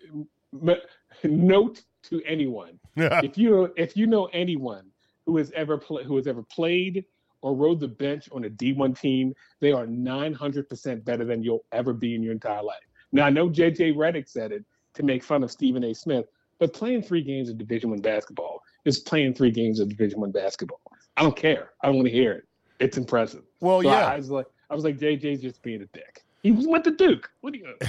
[1.24, 4.86] note to anyone: if you if you know anyone
[5.26, 7.06] who has ever played who has ever played
[7.42, 11.92] or rode the bench on a D1 team, they are 900% better than you'll ever
[11.92, 12.78] be in your entire life.
[13.12, 15.94] Now, I know JJ Redick said it to make fun of Stephen A.
[15.94, 16.26] Smith,
[16.60, 20.32] but playing three games of Division One basketball is playing three games of Division One
[20.32, 20.82] basketball.
[21.18, 21.72] I don't care.
[21.82, 22.48] I don't want to hear it.
[22.80, 23.44] It's impressive.
[23.60, 24.08] Well, So yeah.
[24.08, 26.24] I, I was like, I was like, JJ's just being a dick.
[26.42, 27.30] He was went to Duke.
[27.42, 27.76] What do you?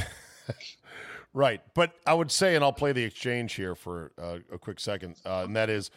[1.35, 1.63] Right.
[1.75, 5.17] But I would say, and I'll play the exchange here for uh, a quick second,
[5.25, 5.91] uh, and that is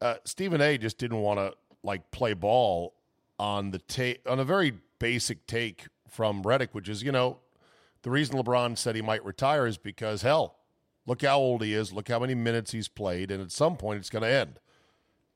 [0.00, 2.94] uh, Stephen A just didn't want to like play ball
[3.38, 7.38] on the take on a very basic take from Redick, which is, you know,
[8.02, 10.58] the reason LeBron said he might retire is because hell,
[11.06, 13.98] look how old he is, look how many minutes he's played, and at some point
[13.98, 14.58] it's going to end.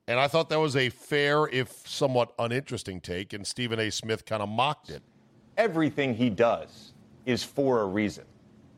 [0.08, 3.90] And I thought that was a fair, if somewhat uninteresting take, and Stephen A.
[3.90, 5.02] Smith kind of mocked it.
[5.56, 6.92] everything he does
[7.24, 8.24] is for a reason.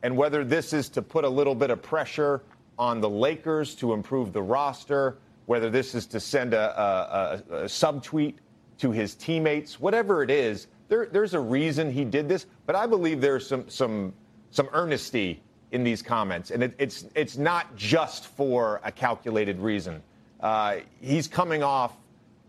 [0.01, 2.41] And whether this is to put a little bit of pressure
[2.77, 7.57] on the Lakers to improve the roster, whether this is to send a, a, a,
[7.57, 8.35] a subtweet
[8.77, 12.45] to his teammates, whatever it is, there, there's a reason he did this.
[12.69, 14.13] But I believe there's some some
[14.51, 20.03] some earnesty in these comments, and it, it's it's not just for a calculated reason.
[20.39, 21.97] Uh, he's coming off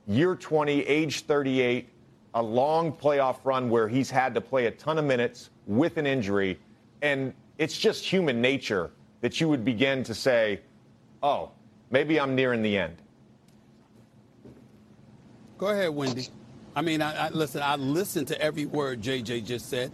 [0.07, 1.89] year 20, age 38,
[2.35, 6.07] a long playoff run where he's had to play a ton of minutes with an
[6.07, 6.59] injury.
[7.01, 8.91] And it's just human nature
[9.23, 10.61] that you would begin to say,
[11.23, 11.51] oh,
[11.91, 12.97] maybe I'm nearing the end.
[15.57, 16.29] Go ahead, Wendy.
[16.77, 17.63] I mean, I, I listen.
[17.63, 19.91] I listened to every word JJ just said.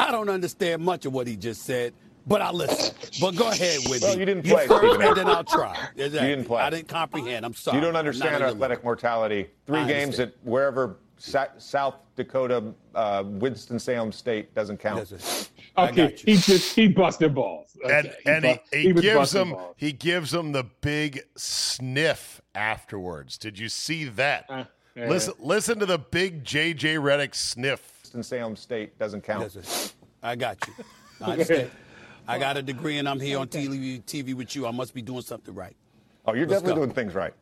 [0.00, 1.92] I don't understand much of what he just said,
[2.26, 2.94] but I listen.
[3.20, 4.04] But go ahead, Wendy.
[4.06, 5.76] Well, you didn't play, first, Stephen and then I'll try.
[5.96, 6.28] Exactly.
[6.28, 6.62] didn't play.
[6.62, 7.44] I didn't comprehend.
[7.44, 7.78] I'm sorry.
[7.78, 9.48] You don't understand athletic mortality.
[9.66, 10.32] Three I games understand.
[10.32, 15.10] at wherever Sa- South Dakota, uh, Winston-Salem State doesn't count.
[15.10, 17.76] Listen, Okay, he just he busted balls.
[17.84, 19.74] and Okay, and he, bust- he, was gives busting him balls.
[19.76, 23.38] he gives him the big sniff afterwards.
[23.38, 24.46] Did you see that?
[24.48, 24.64] Uh,
[24.96, 25.08] yeah.
[25.08, 27.97] Listen listen to the big JJ Redick sniff.
[28.08, 29.54] Winston-Salem State doesn't count.
[29.54, 29.92] Listen,
[30.22, 30.72] I got you.
[31.20, 31.70] I understand.
[32.26, 34.66] I got a degree and I'm here on TV, TV with you.
[34.66, 35.76] I must be doing something right.
[36.24, 36.86] Oh, you're Let's definitely go.
[36.86, 37.34] doing things right.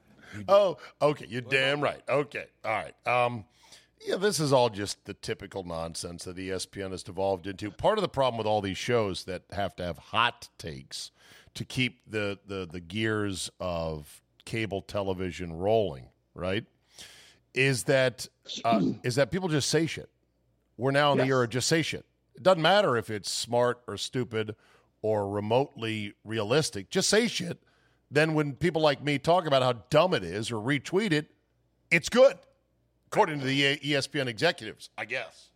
[0.48, 2.02] Oh, okay, you're damn right.
[2.08, 2.94] Okay, all right.
[3.06, 3.44] Um,
[4.04, 7.70] yeah, this is all just the typical nonsense that ESPN has devolved into.
[7.70, 11.12] Part of the problem with all these shows that have to have hot takes
[11.54, 16.64] to keep the the, the gears of cable television rolling, right?
[17.54, 18.26] Is that
[18.64, 20.10] uh, is that people just say shit?
[20.76, 22.04] We're now in the era of just say shit.
[22.34, 24.54] It doesn't matter if it's smart or stupid
[25.02, 26.90] or remotely realistic.
[26.90, 27.58] Just say shit.
[28.10, 31.30] Then when people like me talk about how dumb it is or retweet it,
[31.90, 32.36] it's good,
[33.06, 35.50] according to the ESPN executives, I guess.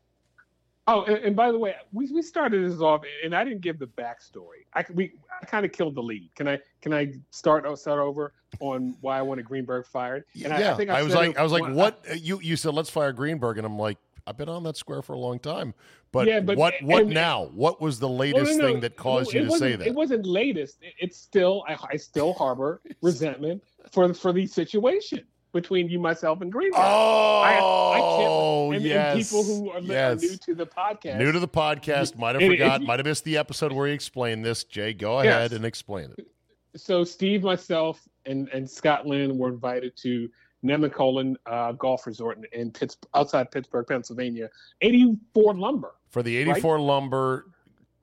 [0.86, 3.78] Oh, and, and by the way, we, we started this off, and I didn't give
[3.78, 4.64] the backstory.
[4.74, 6.30] I we I kind of killed the lead.
[6.34, 10.24] Can I can I start start over on why I wanted Greenberg fired?
[10.34, 12.04] And yeah, I, think I, was like, I was like, what?
[12.20, 15.12] you you said let's fire Greenberg, and I'm like, I've been on that square for
[15.14, 15.74] a long time,
[16.12, 17.46] but, Yeah, but- what what and- now?
[17.54, 19.86] What was the Well, latest no, no, thing that caused no, you to say that?
[19.86, 20.78] It wasn't latest.
[20.82, 26.42] It- It's still I, I still harbor resentment for for the situation between you, myself,
[26.42, 26.78] and Greenberg.
[26.80, 30.22] oh, I, I can't, oh, and, yes, and people who are, yes.
[30.22, 31.18] new to the podcast.
[31.18, 34.44] New to the podcast, might have forgot, might have missed the episode where he explained
[34.44, 34.62] this.
[34.62, 35.34] Jay, go Yes.
[35.34, 36.28] ahead and explain it.
[36.76, 40.28] so Steve, myself, and and Scott Lynn were invited to
[40.64, 44.48] Nemacolin uh, Golf Resort in, in Pitts, outside Pittsburgh, Pennsylvania.
[44.82, 45.94] 84 Lumber.
[46.08, 47.46] for the 84 Lumber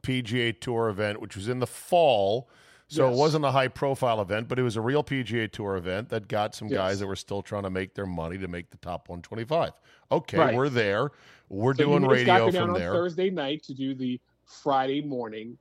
[0.03, 2.49] PGA Tour event, which was in the fall.
[2.89, 6.07] So it wasn't a high profile event, but it was a real PGA Tour event
[6.07, 8.77] that got some guys that were still trying to make their money to make the
[8.77, 9.73] top 125.
[10.09, 10.55] Okay, Right.
[10.55, 11.11] we're there.
[11.49, 12.93] We're So doing you and Scott radio from on there.
[12.93, 15.57] Thursday night to do the Friday morning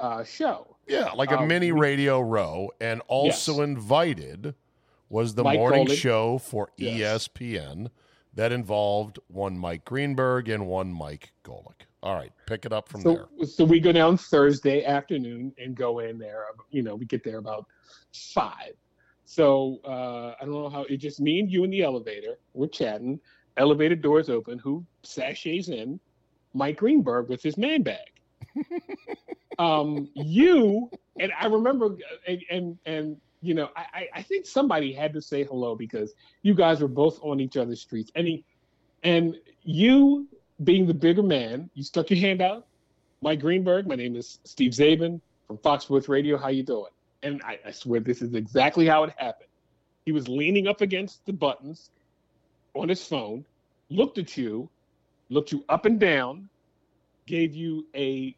[0.00, 0.76] uh, show.
[0.88, 2.70] Yeah, like a Um, mini radio row.
[2.80, 4.56] And also invited
[5.14, 7.28] was the Mike morning show for Yes.
[7.28, 7.88] ESPN
[8.34, 11.86] that involved one Mike Greenberg and one Mike Golic.
[12.02, 13.26] All right, pick it up from there.
[13.38, 16.46] So, so we go down Thursday afternoon and go in there.
[16.70, 17.66] You know, we get there about
[18.12, 18.72] five.
[19.24, 22.36] So uh, I don't know how it just me and you in the elevator.
[22.52, 23.20] We're chatting.
[23.56, 24.58] Elevator doors open.
[24.58, 26.00] Who sashays in?
[26.54, 28.10] Mike Greenberg with his man bag.
[29.60, 31.96] um, you and I remember,
[32.26, 36.54] and and, and you know, I, I- think somebody had to say hello because you
[36.54, 38.44] guys were both on each other's streets, and he,
[39.02, 40.26] and you
[40.62, 42.66] being the bigger man, you stuck your hand out.
[43.20, 46.36] Mike Greenberg, my name is Steve Czaban from Fox Radio.
[46.38, 46.90] How you doing?
[47.22, 49.48] And I, I swear this is exactly how it happened.
[50.04, 51.90] He was leaning up against the buttons
[52.74, 53.44] on his phone,
[53.88, 54.68] looked at you,
[55.30, 56.48] looked you up and down,
[57.26, 58.36] gave you a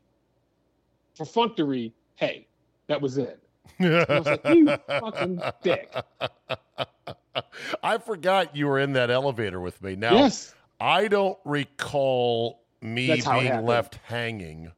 [1.17, 2.47] perfunctory, hey,
[2.89, 3.43] That was it.
[3.81, 5.93] I was like, you fucking dick.
[7.83, 9.97] I forgot you were in that elevator with me.
[9.97, 10.55] Now, Yes.
[10.81, 14.73] I don't recall me That's being left hanging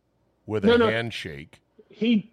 [0.46, 0.88] with No, a no.
[0.88, 1.60] handshake.
[1.90, 2.32] He,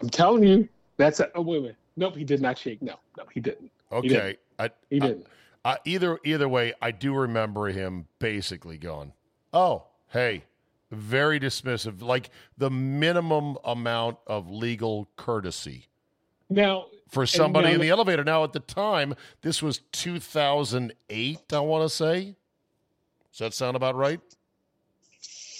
[0.00, 1.74] I'm telling you, that's a, oh, wait, wait.
[1.96, 2.82] Nope, he did not shake.
[2.82, 3.70] No, no, he didn't.
[3.92, 4.08] Okay.
[4.08, 4.38] didn't.
[4.58, 5.26] I, He didn't.
[5.64, 9.12] I, either either way, I do remember him basically going,
[9.54, 10.44] "Oh, hey,
[10.94, 15.88] very dismissive, like the minimum amount of legal courtesy
[16.48, 21.58] now, for somebody now in the elevator." Now, at the time, this was 2008, I
[21.60, 22.36] want to say.
[23.32, 24.20] Does that sound about right?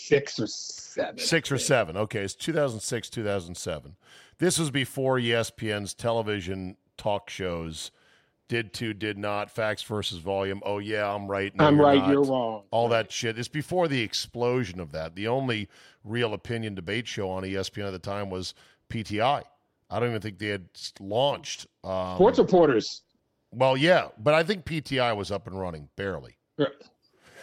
[0.04, 1.18] six or seven.
[1.18, 1.96] Six or seven.
[1.96, 3.96] Okay, it's 2006, 2007.
[4.38, 7.90] This was before ESPN's television talk shows
[8.48, 10.62] did to, did not, facts versus volume.
[10.64, 11.54] Oh, yeah, I'm right.
[11.54, 11.98] No, I'm you're right.
[11.98, 12.10] not.
[12.10, 12.62] You're wrong.
[12.70, 13.38] All that shit.
[13.38, 15.14] It's before the explosion of that.
[15.14, 15.68] The only
[16.04, 18.54] real opinion debate show on ESPN at the time was
[18.90, 19.42] PTI.
[19.90, 20.68] I don't even think they had
[21.00, 21.66] launched.
[21.82, 23.02] Um, Sports reporters.
[23.52, 26.36] well, yeah, but I think PTI was up and running barely.
[26.58, 26.68] Right.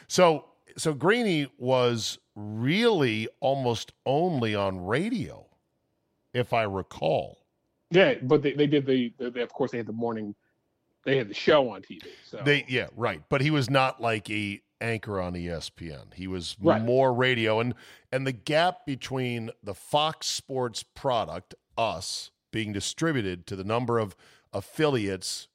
[0.08, 0.46] So
[0.78, 5.46] so Greeny was really almost only on radio,
[6.34, 7.40] if I recall.
[7.90, 10.34] Yeah, but they, they did the, the they, of course they had the morning
[11.04, 12.04] they had the show on TV.
[12.26, 13.22] So They yeah, right.
[13.30, 16.14] But he was not like a anchor on ESPN.
[16.14, 16.82] He was Right.
[16.82, 17.74] more radio and
[18.12, 24.16] and the gap between the Fox Sports product, us, being distributed to the number of
[24.54, 25.48] affiliates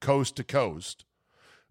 [0.00, 1.04] coast to coast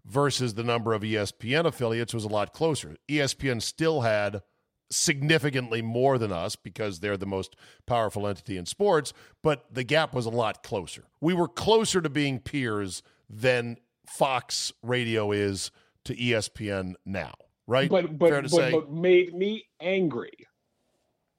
[0.04, 2.96] versus the number of ESPN affiliates was a lot closer.
[3.08, 4.42] ESPN still had
[4.92, 9.12] significantly more than us because they're the most powerful entity in sports,
[9.42, 11.04] but the gap was a lot closer.
[11.20, 15.70] We were closer to being peers than Fox Radio is
[16.04, 17.32] to ESPN now,
[17.66, 17.88] right?
[17.88, 18.72] but but, Fair to but say.
[18.72, 20.32] what made me angry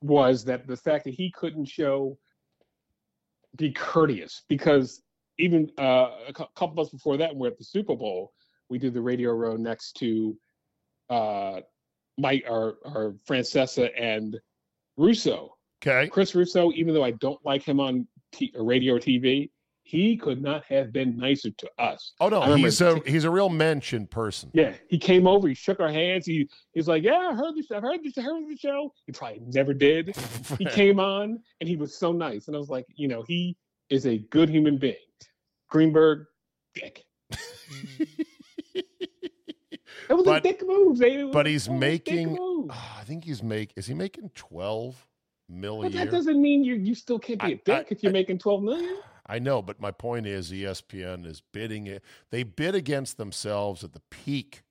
[0.02, 2.18] was that the fact that he couldn't show
[3.56, 5.02] be courteous because
[5.38, 8.34] even uh, a cou- couple months before that, when we we're at the Super Bowl,
[8.70, 10.38] we did the radio row next to
[11.10, 11.62] uh,
[12.18, 14.40] Mike or or Francesa and
[14.98, 15.56] Russo.
[15.86, 16.08] okay.
[16.08, 19.50] Chris Russo, even though I don't like him on t- uh, radio or TV,
[19.84, 22.14] he could not have been nicer to us.
[22.20, 24.50] Oh no, I he's a he's a real mentioned person.
[24.54, 26.26] Yeah, he came over, he shook our hands.
[26.26, 27.70] He he's like, "Yeah, I heard this.
[27.72, 28.18] I heard this.
[28.18, 30.16] I heard the show." He probably never did.
[30.58, 33.58] He came on and he was so nice, and I was like, you know, he
[33.90, 34.96] is a good human being.
[35.70, 36.26] Greenberg,
[36.76, 37.04] dick.
[40.10, 41.00] It was But- a dick move.
[41.00, 42.38] Was but he's making-.
[42.70, 45.08] Ah, I think he's make is he making twelve
[45.50, 45.92] million?
[45.92, 48.12] But that doesn't mean you you still can't be I- a dick I- if you're
[48.12, 48.98] I- making twelve million.
[49.26, 52.04] I know, but my point is ESPN is bidding it.
[52.30, 54.64] They bid against themselves at the peak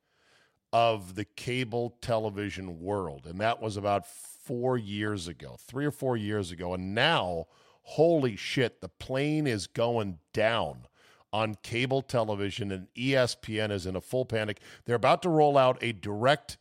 [0.75, 3.27] of the cable television world.
[3.27, 6.75] And that was about four years ago, three or four years ago.
[6.75, 7.47] And now,
[7.83, 10.87] holy shit, the plane is going down
[11.33, 14.61] on cable television, and ESPN is in a full panic.
[14.85, 16.59] They're about to roll out a direct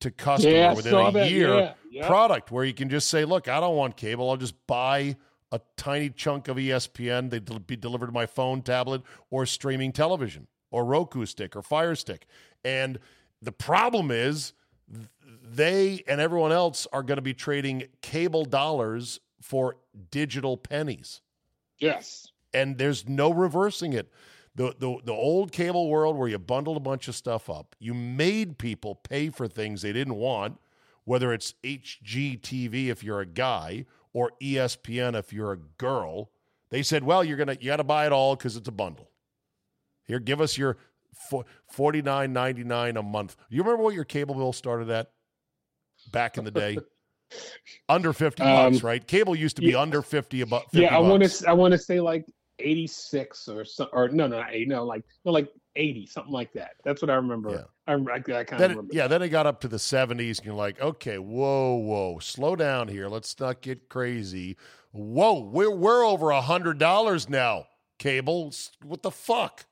[0.00, 1.30] to customer Yeah, within a that.
[1.30, 2.06] year Yeah, yeah.
[2.06, 4.28] product where you can just say, look, I don't want cable.
[4.28, 5.16] I'll just buy
[5.52, 7.30] a tiny chunk of ESPN.
[7.30, 11.62] They will be delivered to my phone, tablet, or streaming television, or Roku stick, or
[11.62, 12.26] Fire Stick.
[12.64, 12.98] And
[13.40, 14.52] the problem is,
[15.42, 19.76] they and everyone else are going to be trading cable dollars for
[20.10, 21.20] digital pennies
[21.78, 22.28] Yes.
[22.54, 24.10] And there's no reversing it.
[24.56, 27.92] The, the the old cable world where you bundled a bunch of stuff up, you
[27.92, 30.58] made people pay for things they didn't want,
[31.04, 36.30] whether it's HGTV if you're a guy or ESPN if you're a girl.
[36.70, 39.10] They said, "Well, you're gonna you got to buy it all because it's a bundle.
[40.06, 40.76] Here, give us your
[41.72, 43.36] forty nine ninety nine a month.
[43.48, 45.10] You remember what your cable bill started at
[46.12, 46.78] back in the day?
[47.88, 49.04] under fifty bucks, Um, right?
[49.04, 49.80] Cable used to be yeah.
[49.80, 51.38] under fifty a bu- 50 Yeah, I want bucks.
[51.40, 51.48] to.
[51.48, 52.24] I want to say like
[52.58, 56.52] eighty six or some, or no, no, eight, no, like no, like eighty, something like
[56.52, 56.72] that.
[56.84, 57.50] That's what I remember.
[57.50, 57.62] Yeah.
[57.86, 60.46] I, I, I kind then of yeah, then it got up to the 70s, and
[60.46, 63.08] you're like, okay, whoa, whoa, slow down here.
[63.08, 64.56] Let's not get crazy.
[64.92, 67.66] Whoa, we're we're over a hundred dollars now.
[67.98, 68.52] Cable,
[68.82, 69.66] what the fuck?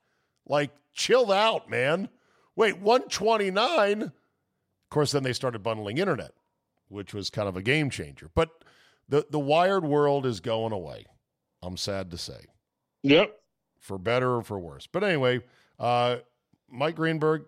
[0.46, 2.08] Like, chill out, man.
[2.56, 4.02] Wait, one twenty nine.
[4.02, 6.32] Of course, then they started bundling internet,
[6.88, 8.30] which was kind of a game changer.
[8.34, 8.50] But
[9.08, 11.06] the the wired world is going away.
[11.62, 12.46] I'm sad to say
[13.02, 13.38] Yep.
[13.80, 14.86] for better or for worse.
[14.86, 15.40] But anyway,
[15.78, 16.18] uh,
[16.70, 17.46] Mike Greenberg,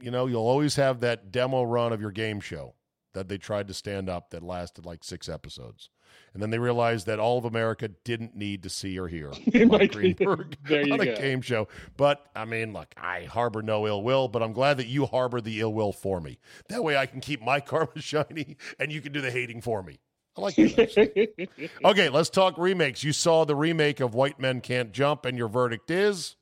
[0.00, 2.74] you know, you'll always have that demo run of your game show
[3.14, 5.88] that they tried to stand up that lasted like six episodes.
[6.34, 9.32] And then they realized that all of America didn't need to see or hear
[9.66, 11.16] Mike Greenberg There you on a go.
[11.16, 11.66] game show.
[11.96, 15.40] But I mean, look, I harbor no ill will, but I'm glad that you harbor
[15.40, 16.38] the ill will for me.
[16.68, 19.82] That way I can keep my karma shiny and you can do the hating for
[19.82, 19.98] me.
[20.36, 21.70] I like that.
[21.84, 23.02] okay, let's talk remakes.
[23.02, 26.36] You saw the remake of White Men Can't Jump, and your verdict is?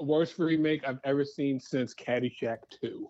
[0.00, 3.08] Worst remake I've ever seen since Caddyshack 2.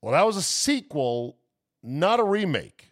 [0.00, 1.38] Well, that was a sequel,
[1.82, 2.88] not a remake.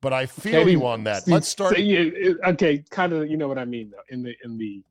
[0.00, 1.26] But I feel okay, you on that.
[1.26, 1.76] Let's start.
[1.76, 3.30] So, yeah, okay, kind of.
[3.30, 4.02] You know what I mean, though.
[4.10, 4.82] In the in the.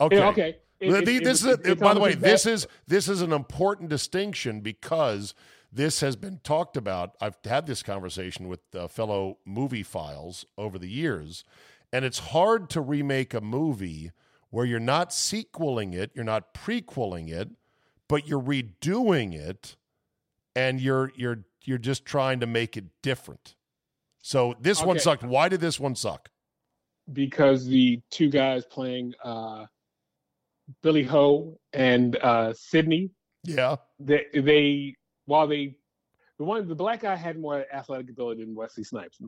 [0.00, 0.16] Okay.
[0.16, 0.56] Yeah, okay.
[0.78, 4.60] It, it, this it, is, by the way, this is this is an important distinction
[4.60, 5.34] because
[5.72, 7.16] this has been talked about.
[7.20, 11.44] I've had this conversation with uh, fellow movie files over the years,
[11.92, 14.12] and it's hard to remake a movie
[14.50, 17.48] where you're not sequeling it, you're not prequeling it,
[18.06, 19.76] but you're redoing it,
[20.54, 23.54] and you're you're you're just trying to make it different.
[24.20, 24.86] So this okay.
[24.86, 25.24] one sucked.
[25.24, 26.28] Why did this one suck?
[27.12, 29.66] Because the two guys playing uh,
[30.82, 33.10] Billy Ho and uh, Sidney.
[33.44, 33.76] Yeah.
[33.98, 34.94] They they
[35.26, 35.76] while they
[36.38, 39.20] the one the black guy had more athletic ability than Wesley Snipes,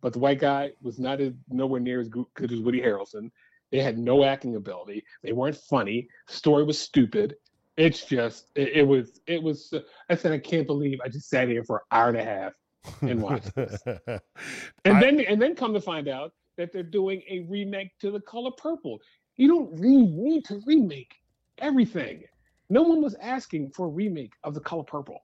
[0.00, 3.30] but the white guy was not as nowhere near as good as Woody Harrelson.
[3.70, 5.04] They had no acting ability.
[5.22, 6.08] They weren't funny.
[6.26, 7.36] The story was stupid.
[7.76, 9.72] It's just it, it was it was.
[10.08, 12.52] I said I can't believe I just sat here for an hour and a half
[13.00, 13.80] and watched this.
[13.86, 18.10] and I, then and then come to find out that they're doing a remake to
[18.10, 18.98] The Color Purple.
[19.36, 21.14] You don't really need to remake
[21.58, 22.24] everything.
[22.68, 25.22] No one was asking for a remake of The Color Purple.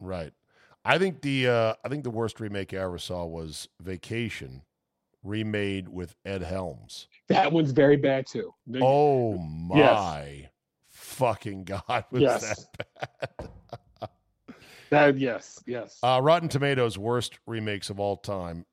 [0.00, 0.32] Right.
[0.84, 4.62] I think the uh, I think the worst remake I ever saw was Vacation,
[5.22, 7.08] remade with Ed Helms.
[7.28, 8.54] That one's very bad too.
[8.80, 10.50] Oh my yes.
[10.88, 12.66] fucking god, was yes.
[12.78, 13.48] that bad?
[14.90, 15.98] That yes, yes.
[16.02, 18.64] Uh, Rotten Tomatoes worst remakes of all time,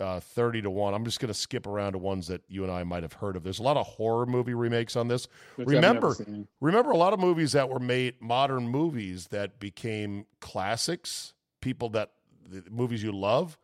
[0.00, 0.94] uh, thirty to one.
[0.94, 3.36] I'm just going to skip around to ones that you and I might have heard
[3.36, 3.42] of.
[3.42, 5.28] There's a lot of horror movie remakes on this.
[5.56, 6.16] Which remember,
[6.60, 11.34] remember a lot of movies that were made modern movies that became classics.
[11.60, 12.10] People that
[12.48, 13.58] the movies you love,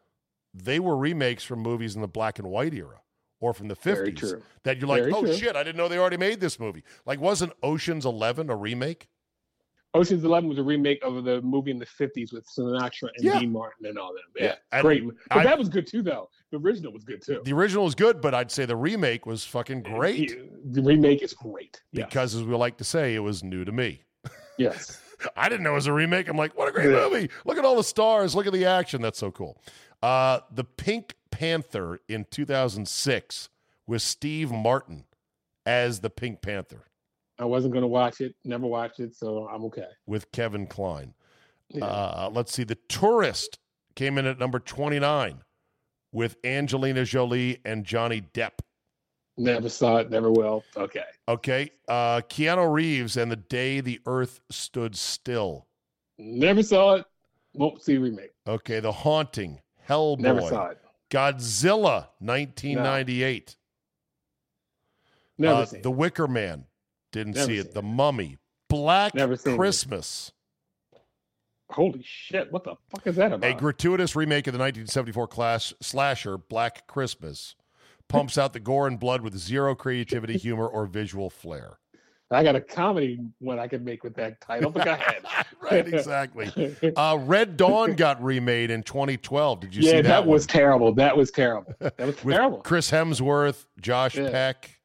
[0.55, 3.01] they were remakes from movies in the black and white era
[3.41, 5.35] or from the 50s that you're like, Very oh true.
[5.35, 6.85] shit, I didn't know they already made this movie.
[7.07, 9.09] Like, wasn't Ocean's Eleven a remake?
[9.93, 13.41] Ocean's Eleven was a remake of the movie in the fifties with Sinatra and yeah.
[13.41, 14.23] Dean Martin and all them.
[14.37, 14.83] Yeah, yeah.
[14.83, 15.05] great.
[15.29, 16.29] But I, that was good too, though.
[16.53, 17.41] The original was good too.
[17.45, 20.39] The original was good, but I'd say the remake was fucking great.
[20.73, 22.41] The remake is great because, yes.
[22.41, 24.03] as we like to say, it was new to me.
[24.59, 25.01] Yes,
[25.37, 26.29] I didn't know it was a remake.
[26.29, 27.09] I'm like, what a great yeah.
[27.09, 27.31] movie!
[27.47, 28.35] Look at all the stars.
[28.35, 29.01] Look at the action.
[29.01, 29.59] That's so cool.
[30.03, 33.49] Uh, the Pink Panther in 2006
[33.87, 35.05] with Steve Martin
[35.65, 36.90] as the Pink Panther.
[37.41, 38.35] I wasn't going to watch it.
[38.45, 39.89] Never watched it, so I'm okay.
[40.07, 41.15] With Kevin Kline.
[41.71, 41.87] Yeah.
[41.87, 42.65] Uh, let's see.
[42.65, 43.59] The Tourist
[43.97, 45.43] came in at number 29
[46.13, 48.59] with Angelina Jolie and Johnny Depp.
[49.39, 50.11] Never saw it.
[50.11, 50.63] Never will.
[50.77, 51.05] Okay.
[51.29, 51.71] Okay.
[51.89, 55.67] Uh, Keanu Reeves and The Day the Earth Stood Still.
[56.19, 57.07] Never saw it.
[57.55, 58.33] Won't see remake.
[58.47, 58.81] Okay.
[58.81, 59.61] The Haunting.
[59.89, 60.21] Hellboy.
[60.21, 60.79] Never saw it.
[61.11, 63.57] Godzilla, 1998.
[65.39, 65.49] No.
[65.49, 66.67] Never uh, seen The Wicker Man,
[67.13, 67.75] didn't Never see it.
[67.75, 68.39] The Mummy.
[68.69, 70.33] Black Christmas.
[71.71, 72.51] Holy shit!
[72.53, 73.49] What the fuck is that about?
[73.49, 77.55] A gratuitous remake of the 1974 class slasher Black Christmas
[78.09, 81.79] pumps out the gore and blood with zero creativity, humor, or visual flair.
[82.33, 85.25] I got a comedy one I could make with that title, but go ahead.
[85.61, 86.77] right, exactly.
[86.97, 89.61] Uh, Red Dawn got remade in 2012.
[89.61, 90.03] Did you yeah, see that?
[90.05, 90.95] that was terrible.
[90.95, 91.73] That was terrible.
[91.79, 92.59] That was terrible.
[92.59, 94.31] Chris Hemsworth, Josh yeah.
[94.31, 94.80] Peck.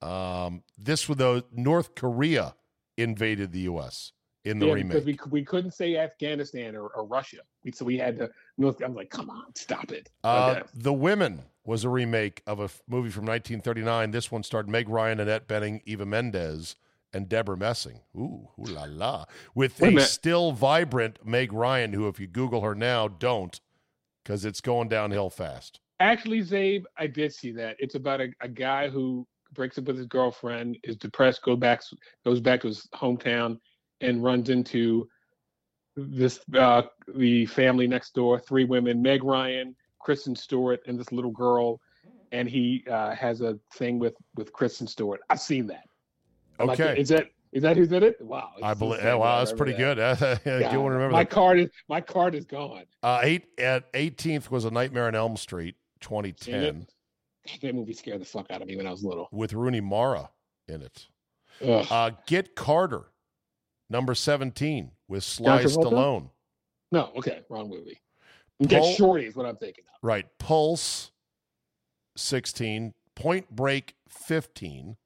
[0.00, 2.54] Um, this was the North Korea
[2.96, 4.12] invaded the U.S.
[4.44, 7.84] in the yeah, remake because we we couldn't say Afghanistan or, or Russia, we, so
[7.84, 8.30] we had to.
[8.56, 10.10] North, I'm like, come on, stop it.
[10.24, 10.68] Uh, okay.
[10.74, 14.10] The Women was a remake of a movie from 1939.
[14.10, 16.76] This one starred Meg Ryan, Annette Bening, Eva Mendes,
[17.12, 18.00] and Debra Messing.
[18.16, 19.24] Ooh, ooh la la!
[19.54, 23.60] With Wait a still vibrant Meg Ryan, who, if you Google her now, don't,
[24.22, 25.80] because it's going downhill fast.
[26.00, 27.76] Actually, Zabe, I did see that.
[27.80, 31.82] It's about a, a guy who breaks up with his girlfriend, is depressed, go back,
[32.24, 33.58] goes back to his hometown,
[34.00, 35.08] and runs into
[35.96, 36.82] this uh,
[37.16, 41.80] the family next door, three women, Meg Ryan, Kristen Stewart, and this little girl,
[42.32, 45.20] and he uh, has a thing with with Kristen Stewart.
[45.30, 45.84] I've seen that.
[46.60, 48.20] Okay, like, is that is that who did it?
[48.20, 49.02] Wow, I believe.
[49.02, 50.18] Wow, that's pretty that.
[50.18, 50.40] good.
[50.46, 51.30] yeah, you want to remember my that.
[51.30, 52.84] card is my card is gone.
[53.02, 56.86] Uh, eight at 18th was a Nightmare on Elm Street, 2010
[57.62, 59.28] that movie scared the fuck out of me when I was little.
[59.32, 60.30] With Rooney Mara
[60.66, 61.06] in it.
[61.62, 63.06] Uh, Get Carter,
[63.90, 66.30] number 17, with Sly Stallone.
[66.92, 68.00] No, okay, wrong movie.
[68.62, 69.98] Get Shorty is what I'm thinking of.
[70.02, 70.26] Right.
[70.38, 71.10] Pulse,
[72.16, 72.94] 16.
[73.14, 74.96] Point Break, 15.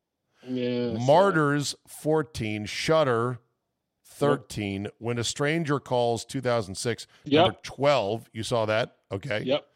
[0.47, 2.67] Yeah, Martyrs, 14.
[2.67, 3.39] Shutter,
[4.07, 4.85] 13.
[4.85, 4.95] Yep.
[4.99, 7.07] When a Stranger Calls, 2006.
[7.25, 7.45] Yep.
[7.45, 8.31] Number 12.
[8.33, 8.97] You saw that?
[9.11, 9.43] Okay.
[9.45, 9.67] Yep.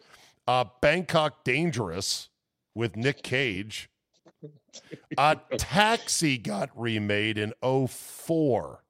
[0.47, 2.29] Uh, Bangkok Dangerous
[2.77, 3.89] with Nick Cage.
[5.19, 8.83] A Taxi got remade in 04.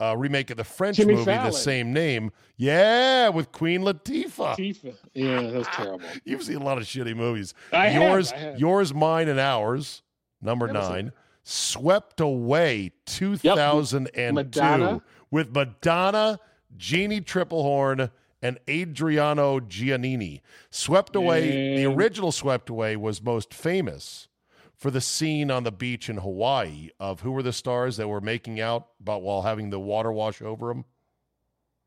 [0.00, 1.52] A remake of the French Jimmy movie, Fallon.
[1.52, 2.32] the same name.
[2.56, 4.56] Yeah, with Queen Latifah.
[4.56, 4.94] Tifa.
[5.14, 6.04] Yeah, that was terrible.
[6.24, 7.54] You've seen a lot of shitty movies.
[7.72, 8.58] I have, yours, I have.
[8.58, 10.02] yours, mine, and ours.
[10.40, 11.08] Number nine.
[11.08, 11.12] it.
[11.44, 15.02] Swept Away, two thousand and two, Madonna.
[15.30, 16.40] with Madonna,
[16.76, 18.10] Jeanne Tripplehorn,
[18.42, 20.40] and Adriano Giannini.
[20.70, 21.76] Swept Away.
[21.76, 24.28] The original Swept Away was most famous
[24.74, 28.20] for the scene on the beach in Hawaii of who were the stars that were
[28.20, 30.84] making out, but while having the water wash over them.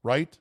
[0.02, 0.38] Right.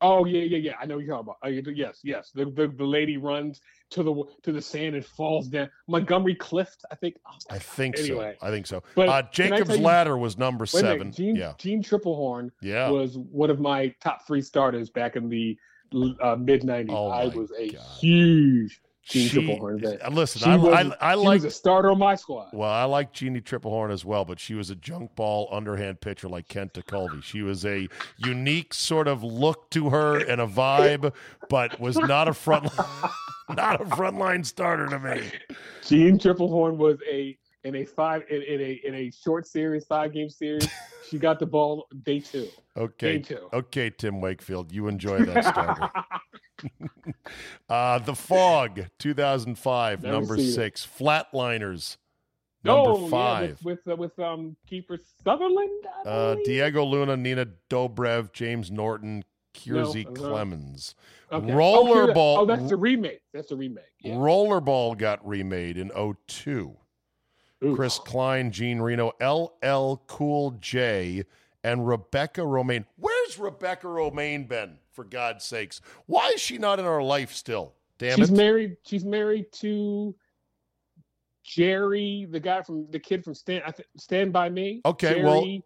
[0.00, 0.72] Oh yeah, yeah, yeah.
[0.80, 1.68] I know what you're talking about.
[1.68, 2.30] Uh, yes, yes.
[2.32, 5.70] The, the the lady runs to the to the sand and falls down.
[5.86, 7.16] Montgomery Clift, I think.
[7.26, 8.36] Oh, I think Anyway.
[8.40, 8.46] so.
[8.46, 8.82] I think so.
[8.94, 11.12] But uh, Jacob's you- Ladder was number wait a minute, seven.
[11.12, 11.52] Gene, yeah.
[11.58, 12.90] Jeanne Tripplehorn Yeah.
[12.90, 15.56] was one of my top three starters back in the
[16.20, 16.86] uh, mid '90s.
[16.90, 17.80] Oh, I was a God.
[18.00, 21.98] huge Gene She- Triplehorn uh, Listen, She I, was, I, I like a starter on
[21.98, 22.50] my squad.
[22.52, 26.28] well, I like Jeanne Tripplehorn as well, but she was a junk ball underhand pitcher
[26.28, 27.20] like Kent Colby.
[27.22, 27.88] She was a
[28.18, 31.14] unique sort of look to her and a vibe,
[31.48, 32.64] but was not a front
[33.48, 35.22] not a frontline starter to me.
[35.86, 40.12] Jeanne Tripplehorn was a in a five in, in a in a short series, five
[40.12, 40.68] game series.
[41.08, 42.48] she got the ball day two.
[42.76, 43.14] Okay.
[43.14, 43.48] Game two.
[43.52, 45.90] Okay, Tim Wakefield, you enjoy that starter.
[47.68, 50.52] uh, the Fog, 2005, Never number seen it.
[50.52, 50.86] six.
[50.86, 51.96] Flatliners,
[52.64, 53.50] number oh, five.
[53.50, 55.86] yeah, with with, uh, with um Kiefer Sutherland.
[56.04, 56.36] Uh?
[56.44, 60.94] Diego Luna, Nina Dobrev, James Norton, Kiersey No, uh, Clemons.
[61.30, 61.46] Okay.
[61.50, 63.20] Rollerball- Oh, oh, that's the remake.
[63.34, 63.84] That's the remake.
[64.00, 64.14] Yeah.
[64.14, 66.76] Rollerball got remade in 02.
[67.64, 67.76] Oof.
[67.76, 71.24] Chris Klein, Jean Reno, LL Cool J,
[71.64, 72.84] and Rebecca Romijn.
[73.28, 75.82] Where's Rebecca Romijn been, for God's sakes?
[76.06, 77.74] Why is she not in our life still?
[77.98, 78.36] Damn she's it.
[78.36, 78.76] married.
[78.86, 80.14] She's married to
[81.44, 83.64] Jerry, the guy from the kid from Stand.
[83.66, 84.80] I th- Stand by Me.
[84.86, 85.62] okay, well, e-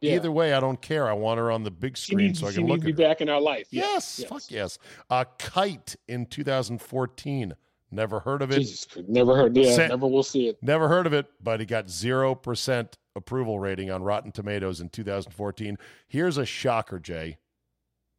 [0.00, 0.14] Yeah.
[0.16, 1.08] either way, I don't care.
[1.08, 2.86] I want her on the big screen needs, so I she can needs look to
[2.86, 3.14] be at her.
[3.14, 3.68] back in our life.
[3.70, 4.78] Yes, fuck yes.
[5.08, 7.54] Uh, Kite in 2014.
[7.92, 8.58] Never heard of it.
[8.58, 9.56] Jesus, never heard.
[9.56, 10.58] Yeah, never will see it.
[10.62, 15.76] Never heard of it, but he got 0% approval rating on Rotten Tomatoes in 2014.
[16.08, 17.38] Here's a shocker, Jay.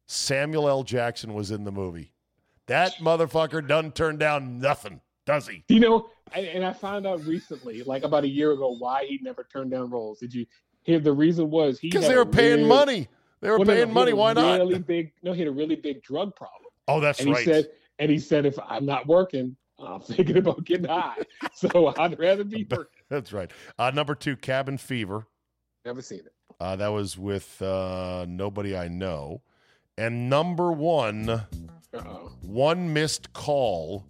[0.06, 0.82] Samuel L.
[0.82, 2.12] Jackson was in the movie.
[2.66, 5.64] That motherfucker doesn't turn down nothing, does he?
[5.68, 9.18] You know, and, and I found out recently, like about a year ago, why he
[9.22, 10.18] never turned down roles.
[10.18, 10.46] Did you
[10.82, 10.98] hear?
[10.98, 13.08] The reason was he Because they were paying real- money.
[13.40, 14.12] They were well, no, no, paying money.
[14.14, 14.58] Why not?
[14.58, 15.12] Really big.
[15.22, 16.70] No, he had a really big drug problem.
[16.88, 17.44] Oh, that's and he right.
[17.44, 17.68] said,
[17.98, 21.16] and he said, if I'm not working, I'm thinking about getting high.
[21.54, 22.95] so I'd rather be working.
[23.08, 23.50] That's right.
[23.78, 25.26] Uh, number two, Cabin Fever.
[25.84, 26.32] Never seen it.
[26.60, 29.42] Uh, that was with uh, Nobody I Know.
[29.98, 32.32] And number one, Uh-oh.
[32.42, 34.04] One Missed Call,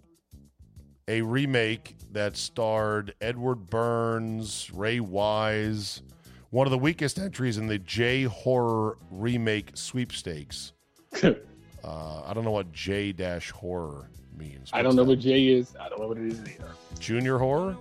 [1.07, 6.01] a remake that starred Edward Burns, Ray Wise,
[6.49, 10.73] one of the weakest entries in the J horror remake sweepstakes.
[11.83, 14.69] Uh, I don't know what J dash horror means.
[14.73, 15.73] I don't know what J is.
[15.79, 16.71] I don't know what it is either.
[16.99, 17.77] junior horror,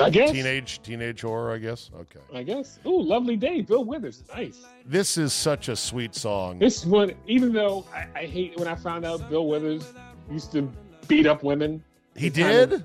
[0.00, 0.30] I guess.
[0.32, 1.52] teenage teenage horror.
[1.52, 1.90] I guess.
[1.94, 2.78] Okay, I guess.
[2.86, 3.60] Ooh, lovely day.
[3.60, 4.24] Bill Withers.
[4.34, 4.64] Nice.
[4.86, 6.58] this is such a sweet song.
[6.58, 9.92] This one, even though I, I hate when I found out Bill Withers
[10.30, 10.70] used to
[11.08, 11.82] beat up women.
[12.16, 12.72] He It kind did.
[12.74, 12.84] of-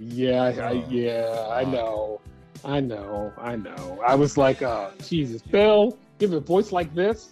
[0.00, 2.20] Yeah, I, I, yeah, I know.
[2.64, 3.32] I know.
[3.38, 4.00] I know.
[4.06, 7.30] I was like, uh, Jesus, Bill, give a voice like this.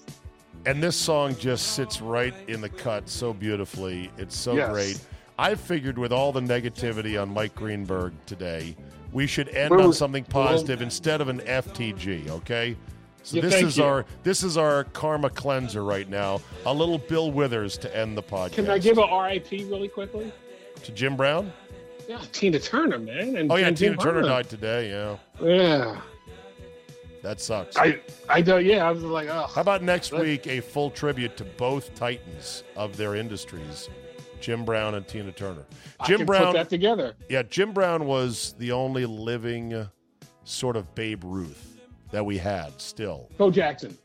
[0.66, 4.11] And this song just sits right in the cut so beautifully.
[4.18, 4.70] It's so Yes.
[4.70, 5.01] great.
[5.39, 8.74] I figured with all the negativity on Mike Greenberg today,
[9.17, 12.77] we should end on something positive instead of an FTG, okay?
[13.23, 13.85] So Yeah, this is you.
[13.85, 16.43] our this is our karma cleanser right now.
[16.67, 18.53] A little Bill Withers to end the podcast.
[18.53, 20.31] Can I give a RIP really quickly?
[20.85, 21.51] to Jim Brown?
[22.07, 23.37] Yeah, Tina Turner, man.
[23.37, 24.31] And, Oh yeah, Tina Jim Turner Hartman.
[24.31, 24.91] died today.
[24.91, 26.01] Yeah, Yeah,
[27.23, 27.75] that sucks.
[27.79, 27.99] I,
[28.29, 28.59] I know.
[28.59, 31.93] Yeah, I was like, oh, How about next Let- week a full tribute to both
[31.95, 33.89] titans of their industries,
[34.41, 35.64] Jim Brown and Tina Turner.
[36.05, 37.14] Jim Brown put that together.
[37.28, 39.88] Yeah, Jim Brown was the only living uh,
[40.44, 41.78] sort of Babe Ruth
[42.11, 43.28] that we had still.
[43.38, 43.97] Bo Jackson.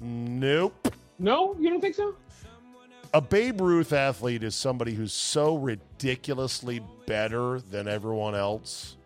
[0.00, 0.94] Nope.
[1.18, 2.14] No, you don't think so?
[3.12, 8.96] A Babe Ruth athlete is somebody who's so ridiculously better than everyone else.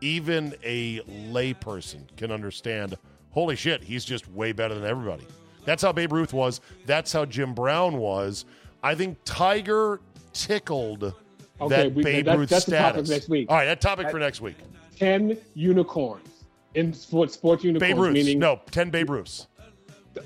[0.00, 2.96] Even a layperson can understand,
[3.30, 5.26] holy shit, he's just way better than everybody.
[5.64, 6.60] That's how Babe Ruth was.
[6.84, 8.44] That's how Jim Brown was.
[8.82, 10.00] I think Tiger
[10.32, 11.12] tickled
[11.60, 13.50] Okay, that we- Babe that- Ruth that's the topic next week.
[13.50, 14.56] All right, that topic for next week.
[14.98, 16.28] Ten unicorns
[16.74, 17.34] in sports.
[17.34, 17.90] Sports unicorns.
[17.92, 18.12] Babe Ruth.
[18.14, 19.46] Meaning No, 10 Babe Ruths.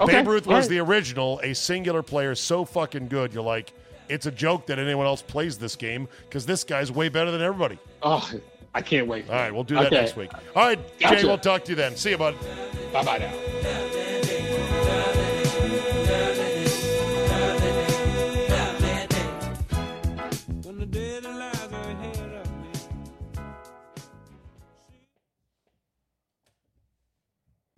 [0.00, 0.68] Okay, Babe Ruth was right.
[0.70, 3.32] the original, a singular player so fucking good.
[3.34, 3.72] You're like,
[4.08, 7.42] it's a joke that anyone else plays this game because this guy's way better than
[7.42, 7.78] everybody.
[8.02, 8.28] Oh,
[8.74, 9.28] I can't wait.
[9.28, 9.96] All right, we'll do that Okay.
[9.96, 10.30] next week.
[10.54, 11.96] All right, Jay, we'll talk to you then.
[11.96, 12.36] See you, bud.
[12.92, 13.86] Bye bye now.